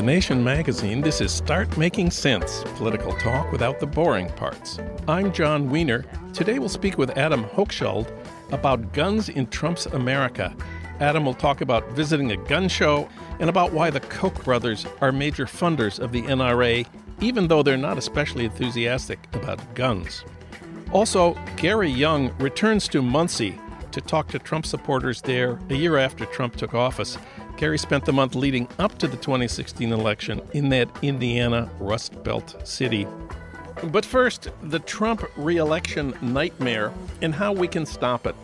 The 0.00 0.06
Nation 0.06 0.42
magazine, 0.42 1.02
this 1.02 1.20
is 1.20 1.30
Start 1.30 1.76
Making 1.76 2.10
Sense 2.10 2.64
political 2.76 3.12
talk 3.18 3.52
without 3.52 3.80
the 3.80 3.86
boring 3.86 4.30
parts. 4.30 4.78
I'm 5.06 5.30
Jon 5.30 5.68
Wiener. 5.68 6.06
Today 6.32 6.58
we'll 6.58 6.70
speak 6.70 6.96
with 6.96 7.18
Adam 7.18 7.44
Hochschild 7.44 8.10
about 8.50 8.94
guns 8.94 9.28
in 9.28 9.46
Trump's 9.48 9.84
America. 9.84 10.56
Adam 11.00 11.26
will 11.26 11.34
talk 11.34 11.60
about 11.60 11.86
visiting 11.90 12.32
a 12.32 12.38
gun 12.48 12.66
show 12.66 13.10
and 13.40 13.50
about 13.50 13.74
why 13.74 13.90
the 13.90 14.00
Koch 14.00 14.42
brothers 14.42 14.86
are 15.02 15.12
major 15.12 15.44
funders 15.44 15.98
of 15.98 16.12
the 16.12 16.22
NRA, 16.22 16.86
even 17.20 17.46
though 17.46 17.62
they're 17.62 17.76
not 17.76 17.98
especially 17.98 18.46
enthusiastic 18.46 19.18
about 19.34 19.74
guns. 19.74 20.24
Also, 20.92 21.34
Gary 21.58 21.90
Younge 21.90 22.32
returns 22.40 22.88
to 22.88 23.02
Muncie 23.02 23.60
to 23.92 24.00
talk 24.00 24.28
to 24.28 24.38
Trump 24.38 24.64
supporters 24.64 25.20
there 25.20 25.58
a 25.68 25.74
year 25.74 25.98
after 25.98 26.24
Trump 26.24 26.56
took 26.56 26.72
office. 26.72 27.18
Gary 27.56 27.78
spent 27.78 28.04
the 28.04 28.12
month 28.12 28.34
leading 28.34 28.68
up 28.78 28.98
to 28.98 29.06
the 29.06 29.16
2016 29.16 29.92
election 29.92 30.40
in 30.52 30.68
that 30.70 30.88
Indiana 31.02 31.70
Rust 31.78 32.22
Belt 32.22 32.56
city. 32.66 33.06
But 33.84 34.04
first, 34.04 34.48
the 34.62 34.80
Trump 34.80 35.24
reelection 35.36 36.14
nightmare 36.20 36.92
and 37.22 37.34
how 37.34 37.52
we 37.52 37.68
can 37.68 37.86
stop 37.86 38.26
it. 38.26 38.34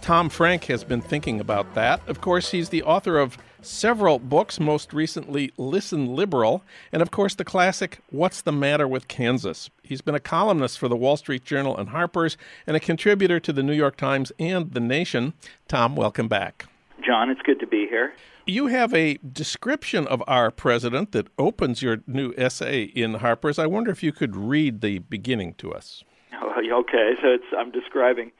Tom 0.00 0.28
Frank 0.28 0.64
has 0.64 0.84
been 0.84 1.00
thinking 1.00 1.40
about 1.40 1.74
that. 1.74 2.00
Of 2.06 2.20
course, 2.20 2.50
he's 2.50 2.68
the 2.68 2.82
author 2.82 3.18
of 3.18 3.36
several 3.60 4.18
books, 4.18 4.60
most 4.60 4.92
recently 4.92 5.52
Listen 5.56 6.14
Liberal, 6.14 6.62
and 6.92 7.02
of 7.02 7.10
course 7.10 7.34
the 7.34 7.44
classic 7.44 7.98
What's 8.10 8.40
the 8.40 8.52
Matter 8.52 8.86
with 8.86 9.08
Kansas. 9.08 9.70
He's 9.82 10.00
been 10.00 10.14
a 10.14 10.20
columnist 10.20 10.78
for 10.78 10.88
the 10.88 10.96
Wall 10.96 11.16
Street 11.16 11.44
Journal 11.44 11.76
and 11.76 11.90
Harper's 11.90 12.36
and 12.66 12.76
a 12.76 12.80
contributor 12.80 13.40
to 13.40 13.52
the 13.52 13.62
New 13.62 13.72
York 13.72 13.96
Times 13.96 14.32
and 14.38 14.72
The 14.72 14.80
Nation. 14.80 15.34
Tom, 15.66 15.96
welcome 15.96 16.28
back. 16.28 16.66
John, 17.04 17.30
it's 17.30 17.42
good 17.42 17.60
to 17.60 17.66
be 17.66 17.86
here. 17.88 18.12
You 18.48 18.68
have 18.68 18.94
a 18.94 19.18
description 19.18 20.06
of 20.06 20.22
our 20.26 20.50
president 20.50 21.12
that 21.12 21.28
opens 21.38 21.82
your 21.82 21.98
new 22.06 22.32
essay 22.38 22.84
in 22.84 23.16
Harper's. 23.16 23.58
I 23.58 23.66
wonder 23.66 23.90
if 23.90 24.02
you 24.02 24.10
could 24.10 24.34
read 24.34 24.80
the 24.80 25.00
beginning 25.00 25.52
to 25.58 25.74
us. 25.74 26.02
Okay, 26.68 27.14
so 27.20 27.36
I'm 27.58 27.70
describing 27.70 28.30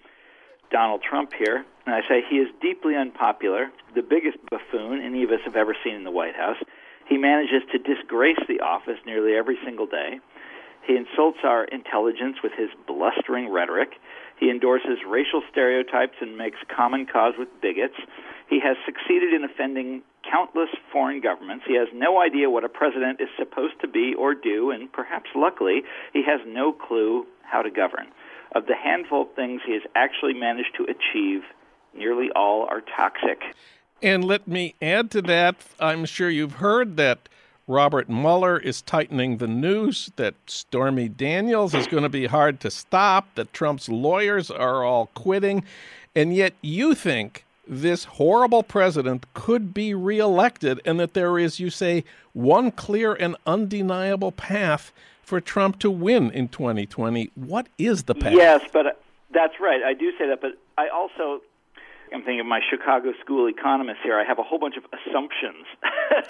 Donald 0.71 1.03
Trump 1.03 1.33
here, 1.37 1.65
and 1.87 1.95
I 1.95 2.01
say 2.09 2.23
he 2.29 2.37
is 2.37 2.49
deeply 2.63 2.95
unpopular, 2.95 3.71
the 3.95 4.03
biggest 4.03 4.39
buffoon 4.51 5.01
any 5.03 5.25
of 5.25 5.31
us 5.31 5.41
have 5.45 5.57
ever 5.57 5.75
seen 5.83 5.95
in 5.95 6.05
the 6.05 6.11
White 6.11 6.37
House. 6.37 6.57
He 7.09 7.17
manages 7.17 7.63
to 7.73 7.79
disgrace 7.79 8.39
the 8.47 8.61
office 8.61 8.99
nearly 9.07 9.35
every 9.35 9.59
single 9.65 9.87
day. 9.87 10.21
He 10.87 10.97
insults 10.97 11.39
our 11.43 11.65
intelligence 11.65 12.37
with 12.43 12.53
his 12.57 12.71
blustering 12.87 13.51
rhetoric. 13.51 13.95
He 14.39 14.51
endorses 14.51 14.99
racial 15.07 15.43
stereotypes 15.51 16.17
and 16.21 16.37
makes 16.37 16.59
common 16.75 17.07
cause 17.07 17.35
with 17.39 17.49
bigots. 17.61 17.95
He 18.49 18.61
has 18.61 18.77
succeeded 18.87 19.35
in 19.35 19.45
offending 19.45 20.03
countless 20.31 20.69
foreign 20.93 21.21
governments. 21.21 21.65
He 21.67 21.77
has 21.77 21.89
no 21.93 22.21
idea 22.21 22.51
what 22.51 22.65
a 22.65 22.69
president 22.69 23.21
is 23.21 23.29
supposed 23.39 23.81
to 23.81 23.89
be 23.89 24.15
or 24.15 24.35
do, 24.35 24.71
and 24.71 24.93
perhaps 24.93 25.31
luckily, 25.35 25.83
he 26.13 26.23
has 26.25 26.41
no 26.47 26.73
clue 26.73 27.27
how 27.43 27.63
to 27.63 27.71
govern. 27.71 28.07
Of 28.55 28.67
the 28.67 28.77
handful 28.77 29.23
of 29.23 29.35
things 29.35 29.61
he 29.67 29.73
has 29.73 29.83
actually 29.95 30.35
managed 30.35 30.75
to 30.77 30.85
achieve, 30.85 31.43
nearly 31.95 32.29
all 32.35 32.67
are 32.71 32.81
toxic. 32.81 33.43
And 34.03 34.25
let 34.25 34.47
me 34.47 34.75
add 34.81 35.11
to 35.13 35.23
that 35.23 35.57
I'm 35.81 36.05
sure 36.05 36.31
you've 36.31 36.55
heard 36.55 36.97
that 36.97 37.29
Robert 37.69 38.09
Mueller 38.09 38.59
is 38.59 38.81
tightening 38.81 39.37
the 39.37 39.47
noose, 39.47 40.11
that 40.17 40.35
Stormy 40.47 41.07
Daniels 41.07 41.75
is 41.75 41.87
going 41.87 42.03
to 42.03 42.09
be 42.09 42.27
hard 42.27 42.61
to 42.61 42.71
stop, 42.71 43.35
that 43.35 43.53
Trump's 43.53 43.91
lawyers 43.91 44.51
are 44.51 44.83
all 44.83 45.11
quitting, 45.15 45.63
and 46.17 46.35
yet 46.35 46.55
you 46.63 46.95
think 46.95 47.45
this 47.69 48.05
horrible 48.05 48.63
president 48.63 49.27
could 49.35 49.75
be 49.75 49.93
reelected 49.93 50.81
and 50.87 50.99
that 50.99 51.13
there 51.13 51.39
is, 51.39 51.61
you 51.61 51.69
say, 51.69 52.05
one 52.33 52.71
clear 52.71 53.13
and 53.13 53.37
undeniable 53.47 54.33
path 54.33 54.91
for 55.23 55.39
Trump 55.39 55.79
to 55.81 55.91
win 55.91 56.31
in 56.31 56.49
2020. 56.49 57.31
What 57.35 57.69
is 57.77 58.05
the 58.05 58.15
path? 58.15 58.33
Yes, 58.33 58.63
but 58.73 58.87
uh, 58.87 58.91
that's 59.31 59.61
right. 59.61 59.83
I 59.83 59.93
do 59.93 60.11
say 60.19 60.27
that, 60.29 60.41
but 60.41 60.53
I 60.79 60.89
also 60.89 61.43
I'm 62.15 62.23
thinking 62.23 62.41
of 62.41 62.47
my 62.47 62.61
Chicago 62.69 63.13
school 63.21 63.49
economist 63.49 64.01
here. 64.03 64.19
I 64.19 64.25
have 64.25 64.39
a 64.39 64.43
whole 64.43 64.59
bunch 64.59 64.77
of 64.77 64.85
assumptions 64.93 65.67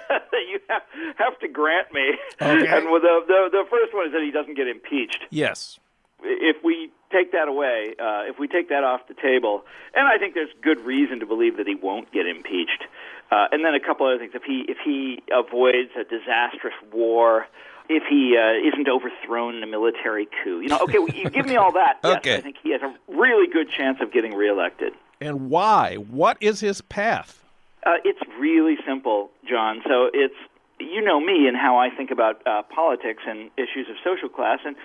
that 0.09 0.45
you 0.49 0.59
have, 0.69 0.81
have 1.17 1.39
to 1.39 1.47
grant 1.47 1.91
me. 1.93 2.17
Okay. 2.41 2.67
And 2.67 2.87
the, 2.87 3.15
the 3.27 3.49
the 3.51 3.63
first 3.69 3.93
one 3.93 4.07
is 4.07 4.13
that 4.13 4.21
he 4.23 4.31
doesn't 4.31 4.55
get 4.55 4.67
impeached. 4.67 5.25
Yes. 5.29 5.79
If 6.21 6.57
we 6.63 6.91
take 7.11 7.31
that 7.31 7.47
away, 7.47 7.95
uh, 7.97 8.23
if 8.27 8.39
we 8.39 8.47
take 8.47 8.69
that 8.69 8.83
off 8.83 9.07
the 9.07 9.13
table, 9.13 9.63
and 9.95 10.07
I 10.07 10.17
think 10.17 10.33
there's 10.33 10.49
good 10.61 10.81
reason 10.81 11.21
to 11.21 11.25
believe 11.25 11.57
that 11.57 11.67
he 11.67 11.75
won't 11.75 12.11
get 12.11 12.27
impeached. 12.27 12.83
Uh, 13.31 13.47
and 13.51 13.63
then 13.63 13.75
a 13.75 13.79
couple 13.79 14.07
other 14.07 14.17
things. 14.17 14.31
If 14.33 14.43
he 14.43 14.65
if 14.67 14.77
he 14.83 15.21
avoids 15.31 15.91
a 15.95 16.03
disastrous 16.03 16.73
war, 16.91 17.45
if 17.87 18.03
he 18.09 18.37
uh, 18.37 18.67
isn't 18.67 18.87
overthrown 18.87 19.55
in 19.55 19.63
a 19.63 19.67
military 19.67 20.27
coup, 20.43 20.61
you 20.61 20.69
know, 20.69 20.79
okay, 20.81 20.99
well, 20.99 21.09
you 21.09 21.29
give 21.29 21.45
me 21.45 21.55
all 21.55 21.73
that. 21.73 21.99
okay. 22.03 22.19
Yes, 22.29 22.39
I 22.39 22.41
think 22.41 22.55
he 22.63 22.71
has 22.71 22.81
a 22.81 22.93
really 23.07 23.51
good 23.51 23.69
chance 23.69 23.99
of 24.01 24.11
getting 24.11 24.33
reelected. 24.33 24.93
And 25.21 25.49
why? 25.49 25.95
What 25.95 26.37
is 26.39 26.59
his 26.61 26.81
path? 26.81 27.43
Uh, 27.85 27.95
it's 28.03 28.19
really 28.39 28.77
simple, 28.85 29.31
John. 29.47 29.81
So 29.87 30.09
it's 30.13 30.35
you 30.79 31.01
know 31.01 31.19
me 31.19 31.47
and 31.47 31.57
how 31.57 31.77
I 31.77 31.89
think 31.89 32.11
about 32.11 32.45
uh, 32.47 32.63
politics 32.63 33.23
and 33.27 33.51
issues 33.57 33.87
of 33.89 33.95
social 34.03 34.29
class, 34.29 34.59
and 34.65 34.75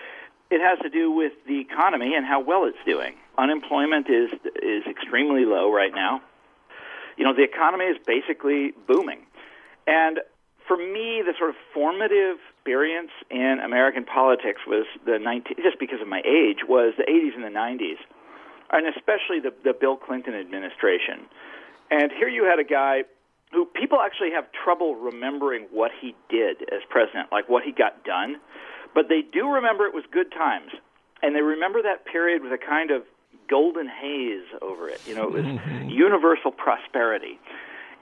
it 0.50 0.60
has 0.60 0.78
to 0.80 0.90
do 0.90 1.10
with 1.10 1.32
the 1.46 1.60
economy 1.60 2.14
and 2.14 2.26
how 2.26 2.40
well 2.40 2.64
it's 2.64 2.78
doing. 2.84 3.14
Unemployment 3.38 4.08
is 4.10 4.30
is 4.62 4.84
extremely 4.88 5.44
low 5.44 5.72
right 5.72 5.94
now. 5.94 6.20
You 7.16 7.24
know, 7.24 7.34
the 7.34 7.44
economy 7.44 7.84
is 7.84 7.96
basically 8.04 8.72
booming, 8.88 9.20
and 9.86 10.20
for 10.66 10.76
me, 10.76 11.22
the 11.24 11.34
sort 11.38 11.50
of 11.50 11.56
formative 11.72 12.38
experience 12.56 13.10
in 13.30 13.60
American 13.62 14.04
politics 14.04 14.62
was 14.66 14.86
the 15.04 15.18
19, 15.18 15.58
just 15.62 15.78
because 15.78 16.00
of 16.00 16.08
my 16.08 16.22
age 16.24 16.64
was 16.66 16.94
the 16.96 17.04
80s 17.04 17.34
and 17.34 17.44
the 17.44 17.56
90s 17.56 17.98
and 18.74 18.86
especially 18.88 19.38
the, 19.40 19.54
the 19.62 19.72
Bill 19.72 19.96
Clinton 19.96 20.34
administration. 20.34 21.26
And 21.90 22.10
here 22.10 22.28
you 22.28 22.44
had 22.44 22.58
a 22.58 22.64
guy 22.64 23.04
who 23.52 23.66
people 23.66 23.98
actually 24.00 24.32
have 24.32 24.46
trouble 24.52 24.96
remembering 24.96 25.68
what 25.70 25.92
he 26.00 26.14
did 26.28 26.62
as 26.72 26.82
president, 26.90 27.30
like 27.30 27.48
what 27.48 27.62
he 27.62 27.70
got 27.70 28.04
done, 28.04 28.36
but 28.94 29.08
they 29.08 29.22
do 29.22 29.48
remember 29.48 29.86
it 29.86 29.94
was 29.94 30.04
good 30.10 30.32
times. 30.32 30.72
And 31.22 31.34
they 31.34 31.40
remember 31.40 31.82
that 31.82 32.04
period 32.04 32.42
with 32.42 32.52
a 32.52 32.58
kind 32.58 32.90
of 32.90 33.04
golden 33.48 33.88
haze 33.88 34.44
over 34.60 34.88
it. 34.88 35.00
You 35.06 35.14
know, 35.14 35.28
it 35.28 35.32
was 35.32 35.44
universal 35.86 36.50
prosperity. 36.50 37.38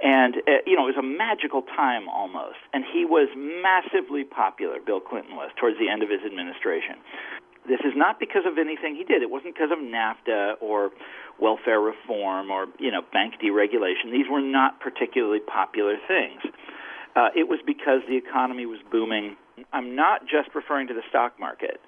And, 0.03 0.37
uh, 0.49 0.65
you 0.67 0.75
know, 0.75 0.89
it 0.89 0.97
was 0.97 1.05
a 1.05 1.07
magical 1.07 1.63
time 1.63 2.09
almost. 2.09 2.59
And 2.73 2.85
he 2.91 3.05
was 3.05 3.29
massively 3.37 4.25
popular, 4.25 4.81
Bill 4.85 5.01
Clinton 5.01 5.37
was, 5.37 5.51
towards 5.61 5.79
the 5.79 5.89
end 5.89 6.03
of 6.03 6.09
his 6.09 6.21
administration. 6.25 6.97
This 7.67 7.81
is 7.85 7.93
not 7.95 8.19
because 8.19 8.43
of 8.45 8.59
anything 8.59 8.97
he 8.97 9.05
did. 9.05 9.23
It 9.23 9.31
wasn't 9.31 9.55
because 9.55 9.71
of 9.71 9.79
NAFTA 9.79 10.55
or 10.61 10.91
welfare 11.41 11.81
reform 11.81 12.51
or, 12.51 12.67
you 12.79 12.91
know, 12.91 13.03
bank 13.13 13.35
deregulation. 13.43 14.11
These 14.11 14.27
were 14.31 14.41
not 14.41 14.81
particularly 14.81 15.41
popular 15.41 15.97
things. 16.09 16.43
Uh, 17.15 17.29
it 17.37 17.49
was 17.49 17.61
because 17.67 18.01
the 18.09 18.17
economy 18.17 18.67
was 18.67 18.81
booming. 18.91 19.37
I'm 19.73 19.95
not 19.95 20.23
just 20.23 20.55
referring 20.55 20.89
to 20.89 20.95
the 20.95 21.03
stock 21.09 21.39
market. 21.39 21.81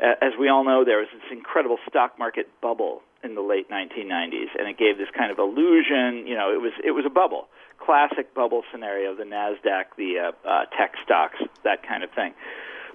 As 0.00 0.32
we 0.38 0.48
all 0.48 0.64
know, 0.64 0.84
there 0.84 0.98
was 0.98 1.08
this 1.12 1.30
incredible 1.30 1.76
stock 1.86 2.18
market 2.18 2.48
bubble 2.62 3.02
in 3.22 3.34
the 3.34 3.42
late 3.42 3.68
1990s, 3.68 4.48
and 4.58 4.66
it 4.66 4.78
gave 4.78 4.96
this 4.96 5.10
kind 5.16 5.30
of 5.30 5.38
illusion. 5.38 6.26
You 6.26 6.36
know, 6.36 6.52
it 6.52 6.60
was 6.60 6.72
it 6.82 6.92
was 6.92 7.04
a 7.04 7.10
bubble, 7.10 7.48
classic 7.78 8.32
bubble 8.32 8.62
scenario: 8.72 9.14
the 9.14 9.24
Nasdaq, 9.24 9.96
the 9.98 10.32
uh, 10.32 10.48
uh, 10.48 10.64
tech 10.76 10.94
stocks, 11.04 11.36
that 11.64 11.86
kind 11.86 12.02
of 12.02 12.10
thing. 12.12 12.32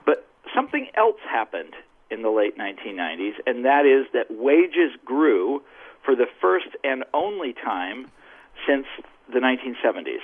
But 0.04 0.26
something 0.56 0.88
else 0.96 1.22
happened 1.30 1.76
in 2.12 2.22
the 2.22 2.30
late 2.30 2.58
1990s, 2.58 3.34
and 3.46 3.66
that 3.66 3.86
is 3.86 4.06
that 4.14 4.28
wages 4.30 4.92
grew 5.04 5.62
for 6.04 6.16
the 6.16 6.28
first 6.40 6.68
and 6.84 7.04
only 7.14 7.54
time 7.54 8.12
since 8.68 8.86
the 9.32 9.40
1970s. 9.40 10.22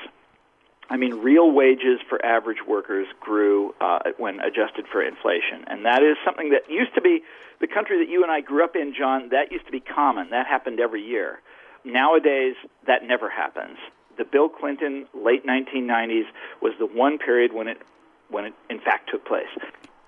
I 0.89 0.97
mean, 0.97 1.15
real 1.15 1.49
wages 1.49 1.99
for 2.09 2.23
average 2.23 2.59
workers 2.67 3.07
grew 3.21 3.73
uh, 3.79 3.99
when 4.17 4.41
adjusted 4.41 4.85
for 4.91 5.01
inflation. 5.01 5.63
And 5.67 5.85
that 5.85 6.03
is 6.03 6.17
something 6.25 6.49
that 6.49 6.69
used 6.69 6.93
to 6.95 7.01
be 7.01 7.23
the 7.61 7.67
country 7.67 8.03
that 8.03 8.11
you 8.11 8.23
and 8.23 8.31
I 8.31 8.41
grew 8.41 8.63
up 8.63 8.75
in, 8.75 8.93
John, 8.93 9.29
that 9.29 9.51
used 9.51 9.65
to 9.67 9.71
be 9.71 9.79
common. 9.79 10.31
That 10.31 10.47
happened 10.47 10.81
every 10.81 11.01
year. 11.01 11.39
Nowadays, 11.85 12.55
that 12.87 13.07
never 13.07 13.29
happens. 13.29 13.77
The 14.17 14.25
Bill 14.25 14.49
Clinton 14.49 15.07
late 15.13 15.45
1990s 15.45 16.25
was 16.61 16.73
the 16.77 16.85
one 16.85 17.17
period 17.17 17.53
when 17.53 17.69
it, 17.69 17.77
when 18.29 18.45
it 18.45 18.53
in 18.69 18.79
fact 18.81 19.09
took 19.09 19.25
place. 19.25 19.47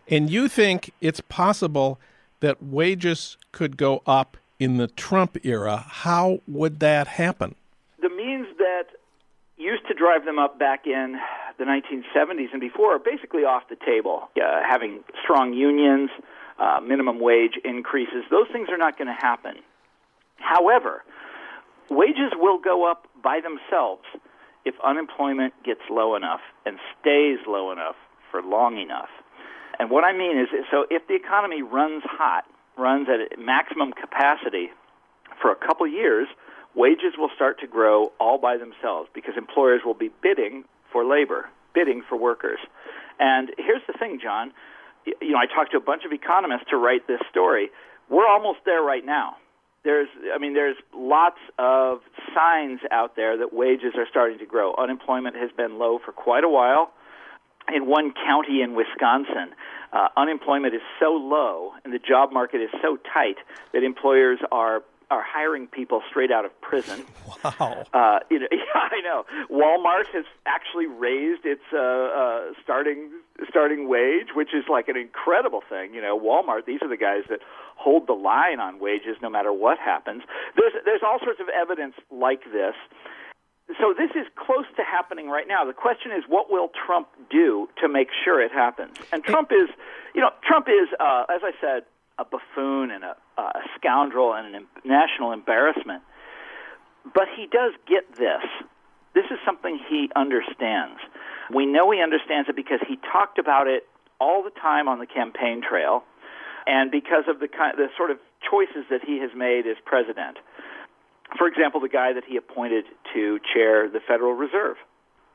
And 0.07 0.29
you 0.29 0.47
think 0.47 0.91
it's 1.01 1.21
possible 1.21 1.99
that 2.41 2.61
wages 2.61 3.37
could 3.51 3.77
go 3.77 4.01
up 4.05 4.37
in 4.59 4.77
the 4.77 4.87
Trump 4.87 5.37
era. 5.43 5.85
How 5.87 6.41
would 6.47 6.79
that 6.81 7.07
happen? 7.07 7.55
The 8.01 8.09
means 8.09 8.47
that 8.57 8.85
used 9.57 9.87
to 9.87 9.93
drive 9.93 10.25
them 10.25 10.39
up 10.39 10.59
back 10.59 10.85
in 10.85 11.17
the 11.57 11.63
1970s 11.63 12.51
and 12.51 12.59
before 12.59 12.95
are 12.95 12.99
basically 12.99 13.43
off 13.43 13.63
the 13.69 13.77
table. 13.85 14.29
Uh, 14.35 14.61
having 14.67 15.03
strong 15.23 15.53
unions, 15.53 16.09
uh, 16.59 16.79
minimum 16.81 17.19
wage 17.19 17.53
increases, 17.63 18.23
those 18.29 18.47
things 18.51 18.67
are 18.69 18.77
not 18.77 18.97
going 18.97 19.07
to 19.07 19.13
happen. 19.19 19.55
However, 20.37 21.03
wages 21.89 22.33
will 22.35 22.59
go 22.59 22.89
up 22.89 23.07
by 23.23 23.39
themselves 23.41 24.03
if 24.65 24.75
unemployment 24.83 25.53
gets 25.63 25.81
low 25.89 26.15
enough 26.15 26.41
and 26.65 26.77
stays 26.99 27.39
low 27.47 27.71
enough 27.71 27.95
for 28.31 28.41
long 28.41 28.77
enough. 28.77 29.09
And 29.79 29.89
what 29.89 30.03
I 30.03 30.13
mean 30.13 30.37
is, 30.39 30.47
so 30.71 30.85
if 30.89 31.07
the 31.07 31.15
economy 31.15 31.61
runs 31.61 32.03
hot, 32.05 32.45
runs 32.77 33.07
at 33.09 33.39
maximum 33.39 33.91
capacity 33.93 34.69
for 35.41 35.51
a 35.51 35.55
couple 35.55 35.87
years, 35.87 36.27
wages 36.75 37.13
will 37.17 37.29
start 37.35 37.59
to 37.59 37.67
grow 37.67 38.11
all 38.19 38.37
by 38.37 38.57
themselves 38.57 39.09
because 39.13 39.33
employers 39.37 39.81
will 39.85 39.93
be 39.93 40.09
bidding 40.21 40.63
for 40.91 41.05
labor, 41.05 41.49
bidding 41.73 42.03
for 42.07 42.17
workers. 42.17 42.59
And 43.19 43.51
here's 43.57 43.81
the 43.87 43.93
thing, 43.93 44.19
John. 44.21 44.53
You 45.05 45.31
know, 45.31 45.37
I 45.37 45.47
talked 45.53 45.71
to 45.71 45.77
a 45.77 45.81
bunch 45.81 46.03
of 46.05 46.11
economists 46.11 46.65
to 46.69 46.77
write 46.77 47.07
this 47.07 47.19
story. 47.29 47.69
We're 48.09 48.27
almost 48.27 48.59
there 48.65 48.81
right 48.81 49.05
now. 49.05 49.37
There's, 49.83 50.07
I 50.33 50.37
mean, 50.37 50.53
there's 50.53 50.77
lots 50.95 51.39
of 51.59 51.99
signs 52.33 52.79
out 52.89 53.15
there 53.17 53.37
that 53.37 53.53
wages 53.53 53.93
are 53.97 54.07
starting 54.09 54.39
to 54.39 54.45
grow. 54.45 54.73
Unemployment 54.75 55.35
has 55.35 55.51
been 55.51 55.77
low 55.77 55.99
for 56.03 56.13
quite 56.13 56.45
a 56.45 56.49
while. 56.49 56.91
In 57.73 57.85
one 57.87 58.13
county 58.13 58.61
in 58.61 58.75
Wisconsin, 58.75 59.53
uh, 59.93 60.07
unemployment 60.17 60.73
is 60.73 60.81
so 60.99 61.11
low 61.11 61.71
and 61.85 61.93
the 61.93 61.99
job 61.99 62.33
market 62.33 62.61
is 62.61 62.69
so 62.81 62.97
tight 63.13 63.37
that 63.73 63.83
employers 63.83 64.39
are 64.51 64.83
are 65.11 65.23
hiring 65.23 65.67
people 65.67 66.01
straight 66.09 66.31
out 66.31 66.45
of 66.45 66.51
prison. 66.61 67.05
Wow. 67.43 67.83
Uh, 67.93 68.19
you 68.31 68.39
know, 68.39 68.47
yeah, 68.53 68.79
I 68.79 69.01
know. 69.01 69.25
Walmart 69.51 70.05
has 70.13 70.23
actually 70.45 70.85
raised 70.85 71.45
its 71.45 71.61
uh, 71.73 71.77
uh, 71.77 72.53
starting 72.63 73.11
starting 73.49 73.89
wage, 73.89 74.27
which 74.33 74.53
is 74.53 74.63
like 74.69 74.87
an 74.87 74.95
incredible 74.95 75.61
thing. 75.67 75.93
You 75.93 76.01
know, 76.01 76.17
Walmart. 76.17 76.65
These 76.65 76.81
are 76.81 76.87
the 76.87 76.95
guys 76.95 77.23
that 77.29 77.39
hold 77.75 78.07
the 78.07 78.13
line 78.13 78.61
on 78.61 78.79
wages, 78.79 79.17
no 79.21 79.29
matter 79.29 79.51
what 79.51 79.77
happens. 79.77 80.23
There's 80.55 80.71
there's 80.85 81.01
all 81.05 81.19
sorts 81.21 81.41
of 81.41 81.49
evidence 81.49 81.95
like 82.11 82.45
this. 82.45 82.75
So 83.79 83.93
this 83.97 84.11
is 84.11 84.27
close 84.35 84.65
to 84.75 84.83
happening 84.83 85.29
right 85.29 85.47
now. 85.47 85.65
The 85.65 85.73
question 85.73 86.11
is, 86.11 86.23
what 86.27 86.51
will 86.51 86.69
Trump 86.85 87.07
do 87.29 87.69
to 87.81 87.87
make 87.87 88.09
sure 88.23 88.41
it 88.41 88.51
happens? 88.51 88.97
And 89.11 89.23
Trump 89.23 89.51
is, 89.51 89.69
you 90.13 90.21
know, 90.21 90.31
Trump 90.43 90.67
is, 90.67 90.89
uh, 90.99 91.25
as 91.33 91.41
I 91.43 91.51
said, 91.61 91.83
a 92.19 92.25
buffoon 92.25 92.91
and 92.91 93.03
a, 93.03 93.15
a 93.37 93.61
scoundrel 93.77 94.33
and 94.33 94.55
a 94.55 94.87
national 94.87 95.31
embarrassment. 95.31 96.03
But 97.13 97.27
he 97.35 97.47
does 97.47 97.73
get 97.87 98.15
this. 98.15 98.43
This 99.15 99.25
is 99.31 99.39
something 99.45 99.79
he 99.89 100.09
understands. 100.15 100.99
We 101.53 101.65
know 101.65 101.91
he 101.91 102.01
understands 102.01 102.49
it 102.49 102.55
because 102.55 102.79
he 102.87 102.97
talked 103.11 103.37
about 103.37 103.67
it 103.67 103.83
all 104.19 104.43
the 104.43 104.51
time 104.51 104.87
on 104.87 104.99
the 104.99 105.05
campaign 105.05 105.61
trail, 105.67 106.03
and 106.65 106.91
because 106.91 107.25
of 107.27 107.39
the 107.39 107.47
kind, 107.47 107.77
the 107.77 107.87
sort 107.97 108.11
of 108.11 108.17
choices 108.39 108.85
that 108.89 109.01
he 109.05 109.19
has 109.19 109.31
made 109.35 109.67
as 109.67 109.75
president. 109.85 110.37
For 111.37 111.47
example, 111.47 111.81
the 111.81 111.89
guy 111.89 112.13
that 112.13 112.23
he 112.27 112.37
appointed 112.37 112.85
to 113.13 113.39
chair 113.53 113.89
the 113.89 113.99
Federal 113.99 114.33
Reserve. 114.33 114.77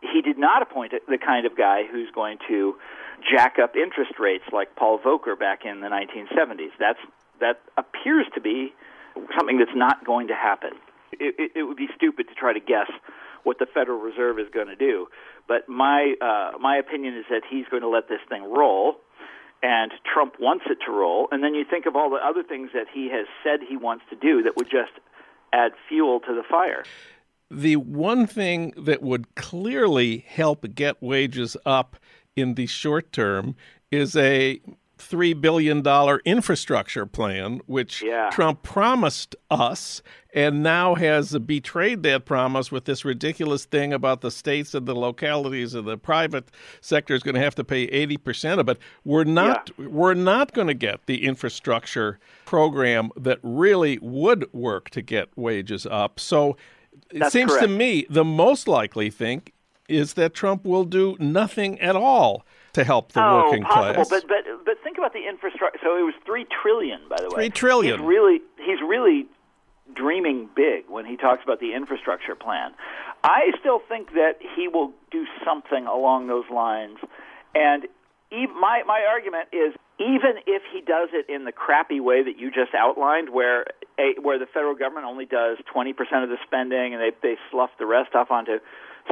He 0.00 0.22
did 0.22 0.38
not 0.38 0.62
appoint 0.62 0.92
the 0.92 1.18
kind 1.18 1.44
of 1.44 1.56
guy 1.56 1.82
who's 1.90 2.08
going 2.14 2.38
to 2.48 2.76
jack 3.34 3.58
up 3.58 3.74
interest 3.74 4.12
rates 4.20 4.44
like 4.52 4.76
Paul 4.76 4.98
Volcker 5.00 5.38
back 5.38 5.64
in 5.64 5.80
the 5.80 5.88
1970s. 5.88 6.70
That's 6.78 7.00
that 7.40 7.60
appears 7.76 8.26
to 8.34 8.40
be 8.40 8.72
something 9.36 9.58
that's 9.58 9.74
not 9.74 10.04
going 10.04 10.28
to 10.28 10.34
happen. 10.34 10.70
It, 11.12 11.34
it, 11.38 11.50
it 11.56 11.62
would 11.64 11.76
be 11.76 11.88
stupid 11.96 12.28
to 12.28 12.34
try 12.34 12.52
to 12.52 12.60
guess 12.60 12.90
what 13.42 13.58
the 13.58 13.66
Federal 13.66 13.98
Reserve 13.98 14.38
is 14.38 14.46
going 14.52 14.66
to 14.68 14.76
do. 14.76 15.08
But 15.46 15.68
my 15.68 16.14
uh, 16.20 16.58
my 16.58 16.76
opinion 16.76 17.16
is 17.16 17.24
that 17.30 17.42
he's 17.48 17.66
going 17.70 17.82
to 17.82 17.88
let 17.88 18.08
this 18.08 18.20
thing 18.28 18.44
roll, 18.44 18.96
and 19.62 19.90
Trump 20.04 20.34
wants 20.38 20.66
it 20.68 20.78
to 20.86 20.92
roll. 20.92 21.28
And 21.32 21.42
then 21.42 21.54
you 21.54 21.64
think 21.64 21.86
of 21.86 21.96
all 21.96 22.10
the 22.10 22.22
other 22.22 22.42
things 22.42 22.70
that 22.74 22.86
he 22.92 23.10
has 23.10 23.26
said 23.42 23.60
he 23.66 23.76
wants 23.76 24.04
to 24.10 24.16
do 24.16 24.42
that 24.42 24.56
would 24.56 24.70
just 24.70 24.92
add 25.52 25.72
fuel 25.88 26.20
to 26.20 26.34
the 26.34 26.42
fire. 26.48 26.84
The 27.50 27.76
one 27.76 28.26
thing 28.26 28.74
that 28.76 29.02
would 29.02 29.34
clearly 29.34 30.24
help 30.28 30.74
get 30.74 31.02
wages 31.02 31.56
up 31.64 31.96
in 32.36 32.54
the 32.54 32.66
short 32.66 33.12
term 33.12 33.56
is 33.90 34.14
a 34.16 34.60
$3 34.98 35.40
billion 35.40 35.86
infrastructure 36.24 37.06
plan, 37.06 37.60
which 37.66 38.02
yeah. 38.02 38.30
Trump 38.30 38.62
promised 38.62 39.36
us 39.50 40.02
and 40.34 40.62
now 40.62 40.94
has 40.94 41.36
betrayed 41.38 42.02
that 42.02 42.24
promise 42.24 42.70
with 42.70 42.84
this 42.84 43.04
ridiculous 43.04 43.64
thing 43.64 43.92
about 43.92 44.20
the 44.20 44.30
states 44.30 44.74
and 44.74 44.86
the 44.86 44.94
localities 44.94 45.74
and 45.74 45.86
the 45.86 45.96
private 45.96 46.50
sector 46.80 47.14
is 47.14 47.22
going 47.22 47.34
to 47.34 47.40
have 47.40 47.54
to 47.54 47.64
pay 47.64 47.86
80% 47.88 48.58
of 48.58 48.68
it. 48.68 48.78
We're 49.04 49.24
not, 49.24 49.70
yeah. 49.78 49.86
we're 49.86 50.14
not 50.14 50.52
going 50.52 50.68
to 50.68 50.74
get 50.74 51.06
the 51.06 51.24
infrastructure 51.24 52.18
program 52.44 53.10
that 53.16 53.38
really 53.42 53.98
would 54.00 54.52
work 54.52 54.90
to 54.90 55.02
get 55.02 55.28
wages 55.36 55.86
up. 55.86 56.20
So 56.20 56.56
it 57.10 57.20
That's 57.20 57.32
seems 57.32 57.52
correct. 57.52 57.66
to 57.66 57.72
me 57.72 58.06
the 58.10 58.24
most 58.24 58.68
likely 58.68 59.10
thing 59.10 59.42
is 59.88 60.14
that 60.14 60.34
Trump 60.34 60.66
will 60.66 60.84
do 60.84 61.16
nothing 61.18 61.80
at 61.80 61.96
all 61.96 62.44
to 62.78 62.84
help 62.84 63.12
the 63.12 63.24
oh, 63.24 63.44
working 63.44 63.64
possible. 63.64 64.04
class. 64.04 64.08
But 64.08 64.28
but 64.28 64.64
but 64.64 64.74
think 64.82 64.98
about 64.98 65.12
the 65.12 65.28
infrastructure. 65.28 65.78
So 65.82 65.98
it 65.98 66.02
was 66.02 66.14
three 66.24 66.46
trillion, 66.62 67.00
by 67.08 67.16
the 67.18 67.28
way. 67.28 67.34
Three 67.34 67.50
trillion. 67.50 67.98
He's 67.98 68.06
really 68.06 68.40
he's 68.56 68.80
really 68.80 69.26
dreaming 69.94 70.48
big 70.54 70.84
when 70.88 71.04
he 71.04 71.16
talks 71.16 71.42
about 71.42 71.60
the 71.60 71.74
infrastructure 71.74 72.34
plan. 72.34 72.72
I 73.24 73.50
still 73.58 73.80
think 73.88 74.12
that 74.12 74.38
he 74.54 74.68
will 74.68 74.92
do 75.10 75.26
something 75.44 75.86
along 75.86 76.28
those 76.28 76.48
lines, 76.52 76.98
and 77.54 77.84
e- 78.30 78.46
my 78.46 78.82
my 78.86 79.04
argument 79.08 79.48
is 79.52 79.74
even 79.98 80.38
if 80.46 80.62
he 80.72 80.80
does 80.80 81.08
it 81.12 81.28
in 81.28 81.44
the 81.44 81.52
crappy 81.52 81.98
way 81.98 82.22
that 82.22 82.38
you 82.38 82.50
just 82.50 82.72
outlined, 82.74 83.30
where 83.30 83.66
a, 83.98 84.14
where 84.22 84.38
the 84.38 84.46
federal 84.46 84.76
government 84.76 85.06
only 85.06 85.26
does 85.26 85.58
twenty 85.72 85.92
percent 85.92 86.22
of 86.22 86.30
the 86.30 86.38
spending 86.46 86.94
and 86.94 87.02
they 87.02 87.10
they 87.22 87.36
slough 87.50 87.70
the 87.78 87.86
rest 87.86 88.14
off 88.14 88.30
onto 88.30 88.58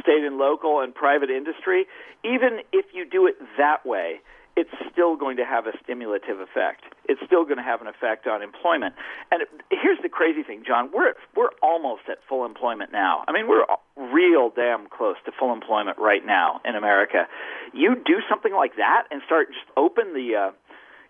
state 0.01 0.23
and 0.23 0.37
local 0.37 0.81
and 0.81 0.93
private 0.93 1.29
industry, 1.29 1.85
even 2.23 2.59
if 2.71 2.85
you 2.93 3.05
do 3.05 3.27
it 3.27 3.35
that 3.57 3.85
way, 3.85 4.21
it's 4.55 4.73
still 4.91 5.15
going 5.15 5.37
to 5.37 5.45
have 5.45 5.67
a 5.67 5.71
stimulative 5.83 6.39
effect. 6.39 6.81
It's 7.05 7.21
still 7.25 7.45
going 7.45 7.57
to 7.57 7.63
have 7.63 7.81
an 7.81 7.87
effect 7.87 8.25
on 8.25 8.41
employment. 8.41 8.95
And 9.31 9.43
here's 9.69 9.99
the 10.01 10.09
crazy 10.09 10.41
thing, 10.41 10.63
John. 10.65 10.89
We're 10.91 11.13
we're 11.35 11.53
almost 11.61 12.09
at 12.09 12.17
full 12.27 12.43
employment 12.43 12.91
now. 12.91 13.23
I 13.27 13.33
mean, 13.33 13.47
we're 13.47 13.65
real 13.95 14.49
damn 14.49 14.89
close 14.89 15.17
to 15.25 15.31
full 15.37 15.53
employment 15.53 15.99
right 15.99 16.25
now 16.25 16.59
in 16.65 16.75
America. 16.75 17.27
You 17.73 17.95
do 17.95 18.17
something 18.27 18.53
like 18.53 18.77
that 18.77 19.03
and 19.11 19.21
start 19.25 19.49
just 19.49 19.69
open 19.77 20.13
the 20.13 20.33
uh, 20.35 20.51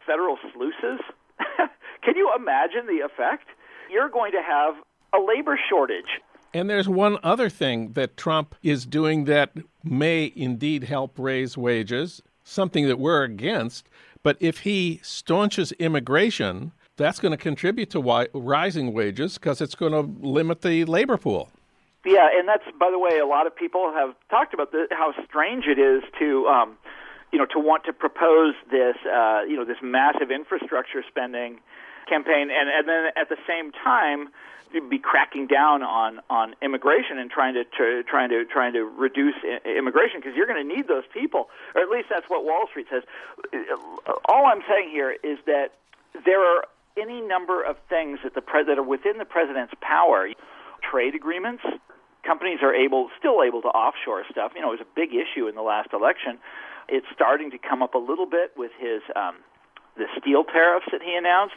federal 0.05 0.37
sluices. 0.51 0.99
Can 2.03 2.17
you 2.17 2.33
imagine 2.35 2.85
the 2.85 3.05
effect? 3.05 3.47
you're 3.89 4.09
going 4.09 4.31
to 4.33 4.41
have 4.41 4.75
a 5.13 5.19
labor 5.19 5.59
shortage. 5.69 6.21
And 6.53 6.69
there's 6.69 6.87
one 6.87 7.17
other 7.23 7.49
thing 7.49 7.93
that 7.93 8.17
Trump 8.17 8.55
is 8.63 8.85
doing 8.85 9.25
that 9.25 9.51
may 9.83 10.31
indeed 10.35 10.85
help 10.85 11.17
raise 11.17 11.57
wages, 11.57 12.21
something 12.43 12.87
that 12.87 12.99
we're 12.99 13.23
against. 13.23 13.89
But 14.23 14.37
if 14.39 14.59
he 14.59 14.99
staunches 15.03 15.71
immigration, 15.73 16.71
that's 16.95 17.19
going 17.19 17.31
to 17.31 17.37
contribute 17.37 17.89
to 17.91 17.99
wi- 17.99 18.27
rising 18.33 18.93
wages 18.93 19.37
because 19.37 19.61
it's 19.61 19.75
going 19.75 19.91
to 19.91 20.01
limit 20.25 20.61
the 20.61 20.85
labor 20.85 21.17
pool. 21.17 21.49
Yeah, 22.05 22.29
and 22.33 22.47
that's 22.47 22.63
by 22.79 22.89
the 22.89 22.99
way, 22.99 23.19
a 23.19 23.25
lot 23.25 23.47
of 23.47 23.55
people 23.55 23.91
have 23.93 24.15
talked 24.29 24.53
about 24.53 24.71
the, 24.71 24.87
how 24.91 25.13
strange 25.27 25.65
it 25.65 25.77
is 25.77 26.03
to, 26.19 26.47
um, 26.47 26.77
you 27.33 27.39
know, 27.39 27.45
to 27.47 27.59
want 27.59 27.83
to 27.85 27.93
propose 27.93 28.55
this, 28.71 28.95
uh, 29.05 29.41
you 29.47 29.57
know, 29.57 29.65
this 29.65 29.77
massive 29.83 30.31
infrastructure 30.31 31.03
spending 31.07 31.59
campaign, 32.07 32.49
and 32.49 32.69
and 32.69 32.87
then 32.87 33.07
at 33.17 33.27
the 33.27 33.35
same 33.45 33.71
time 33.73 34.29
be 34.89 34.99
cracking 34.99 35.47
down 35.47 35.83
on 35.83 36.19
on 36.29 36.55
immigration 36.61 37.17
and 37.17 37.29
trying 37.29 37.53
to, 37.53 37.63
to 37.77 38.03
trying 38.03 38.29
to 38.29 38.45
trying 38.45 38.73
to 38.73 38.83
reduce 38.83 39.35
immigration 39.65 40.19
because 40.19 40.35
you're 40.35 40.47
going 40.47 40.67
to 40.67 40.75
need 40.75 40.87
those 40.87 41.05
people, 41.13 41.49
or 41.75 41.81
at 41.81 41.89
least 41.89 42.07
that's 42.09 42.29
what 42.29 42.43
Wall 42.43 42.65
Street 42.69 42.87
says. 42.89 43.03
All 44.25 44.45
I'm 44.45 44.61
saying 44.67 44.89
here 44.89 45.15
is 45.23 45.39
that 45.45 45.73
there 46.25 46.41
are 46.41 46.65
any 46.99 47.21
number 47.21 47.63
of 47.63 47.77
things 47.89 48.19
that 48.23 48.33
the 48.33 48.41
pre- 48.41 48.63
that 48.63 48.77
are 48.77 48.83
within 48.83 49.17
the 49.17 49.25
president's 49.25 49.73
power. 49.81 50.29
Trade 50.91 51.15
agreements, 51.15 51.63
companies 52.23 52.59
are 52.61 52.73
able 52.73 53.09
still 53.17 53.41
able 53.41 53.61
to 53.63 53.67
offshore 53.69 54.23
stuff. 54.29 54.51
You 54.55 54.61
know, 54.61 54.73
it 54.73 54.79
was 54.79 54.85
a 54.85 54.95
big 54.95 55.09
issue 55.09 55.47
in 55.47 55.55
the 55.55 55.63
last 55.63 55.89
election. 55.91 56.37
It's 56.87 57.07
starting 57.13 57.51
to 57.51 57.57
come 57.57 57.81
up 57.81 57.95
a 57.95 57.97
little 57.97 58.27
bit 58.27 58.51
with 58.55 58.71
his 58.79 59.01
um, 59.15 59.37
the 59.97 60.05
steel 60.19 60.43
tariffs 60.43 60.85
that 60.91 61.01
he 61.01 61.15
announced, 61.15 61.55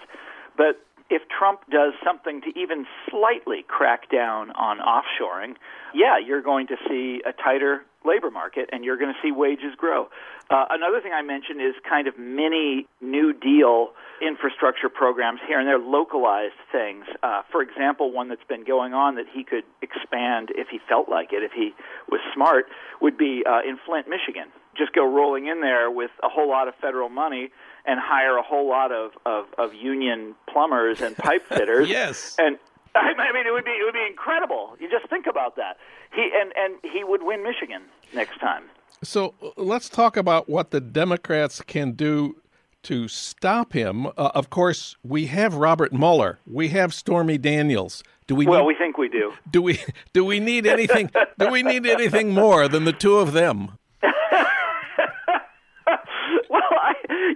but 0.56 0.80
if 1.10 1.22
Trump 1.28 1.60
does 1.70 1.92
something 2.04 2.40
to 2.42 2.58
even 2.58 2.86
slightly 3.10 3.64
crack 3.66 4.10
down 4.10 4.50
on 4.52 4.78
offshoring, 4.78 5.56
yeah, 5.92 6.18
you're 6.24 6.42
going 6.42 6.68
to 6.68 6.76
see 6.88 7.20
a 7.26 7.32
tighter 7.32 7.82
labor 8.04 8.30
market 8.30 8.70
and 8.72 8.84
you're 8.84 8.96
going 8.96 9.12
to 9.12 9.20
see 9.22 9.32
wages 9.32 9.74
grow. 9.76 10.08
Uh, 10.48 10.64
another 10.70 11.00
thing 11.00 11.12
I 11.12 11.22
mentioned 11.22 11.60
is 11.60 11.74
kind 11.88 12.08
of 12.08 12.18
mini 12.18 12.86
New 13.00 13.32
Deal 13.32 13.90
infrastructure 14.22 14.88
programs 14.88 15.40
here 15.46 15.58
and 15.58 15.66
there, 15.66 15.78
localized 15.78 16.58
things. 16.72 17.04
Uh, 17.22 17.42
for 17.50 17.62
example, 17.62 18.12
one 18.12 18.28
that's 18.28 18.44
been 18.48 18.64
going 18.64 18.94
on 18.94 19.16
that 19.16 19.26
he 19.32 19.44
could 19.44 19.64
expand 19.82 20.50
if 20.54 20.68
he 20.70 20.78
felt 20.88 21.08
like 21.08 21.32
it, 21.32 21.42
if 21.42 21.52
he 21.52 21.72
was 22.08 22.20
smart, 22.34 22.66
would 23.00 23.16
be 23.16 23.42
uh, 23.48 23.60
in 23.66 23.78
Flint, 23.86 24.08
Michigan. 24.08 24.48
Just 24.76 24.92
go 24.92 25.04
rolling 25.04 25.46
in 25.46 25.60
there 25.60 25.90
with 25.90 26.10
a 26.22 26.28
whole 26.28 26.48
lot 26.48 26.68
of 26.68 26.74
federal 26.80 27.08
money 27.08 27.50
and 27.86 27.98
hire 28.00 28.36
a 28.36 28.42
whole 28.42 28.68
lot 28.68 28.92
of, 28.92 29.12
of, 29.26 29.46
of 29.58 29.74
union 29.74 30.34
plumbers 30.48 31.00
and 31.00 31.16
pipe 31.16 31.46
fitters. 31.48 31.88
yes. 31.88 32.36
And 32.38 32.58
I 32.94 33.32
mean, 33.32 33.46
it 33.46 33.52
would 33.52 33.64
be 33.64 33.70
it 33.70 33.84
would 33.84 33.94
be 33.94 34.06
incredible. 34.08 34.76
You 34.80 34.90
just 34.90 35.08
think 35.08 35.26
about 35.26 35.56
that. 35.56 35.76
He 36.12 36.30
and 36.34 36.52
and 36.56 36.74
he 36.82 37.04
would 37.04 37.22
win 37.22 37.42
Michigan 37.42 37.82
next 38.12 38.40
time. 38.40 38.64
So 39.02 39.34
let's 39.56 39.88
talk 39.88 40.16
about 40.16 40.48
what 40.48 40.72
the 40.72 40.80
Democrats 40.80 41.62
can 41.62 41.92
do 41.92 42.36
to 42.82 43.08
stop 43.08 43.72
him. 43.72 44.06
Uh, 44.06 44.30
of 44.34 44.50
course, 44.50 44.96
we 45.04 45.26
have 45.26 45.54
Robert 45.54 45.92
Mueller. 45.92 46.38
We 46.46 46.68
have 46.68 46.92
Stormy 46.92 47.38
Daniels. 47.38 48.02
Do 48.26 48.34
we? 48.34 48.46
Well, 48.46 48.60
need, 48.60 48.66
we 48.66 48.74
think 48.74 48.98
we 48.98 49.08
do. 49.08 49.32
Do 49.50 49.62
we? 49.62 49.80
Do 50.12 50.24
we 50.24 50.40
need 50.40 50.66
anything? 50.66 51.10
do 51.38 51.50
we 51.50 51.62
need 51.62 51.86
anything 51.86 52.30
more 52.34 52.68
than 52.68 52.84
the 52.84 52.92
two 52.92 53.18
of 53.18 53.32
them? 53.32 53.78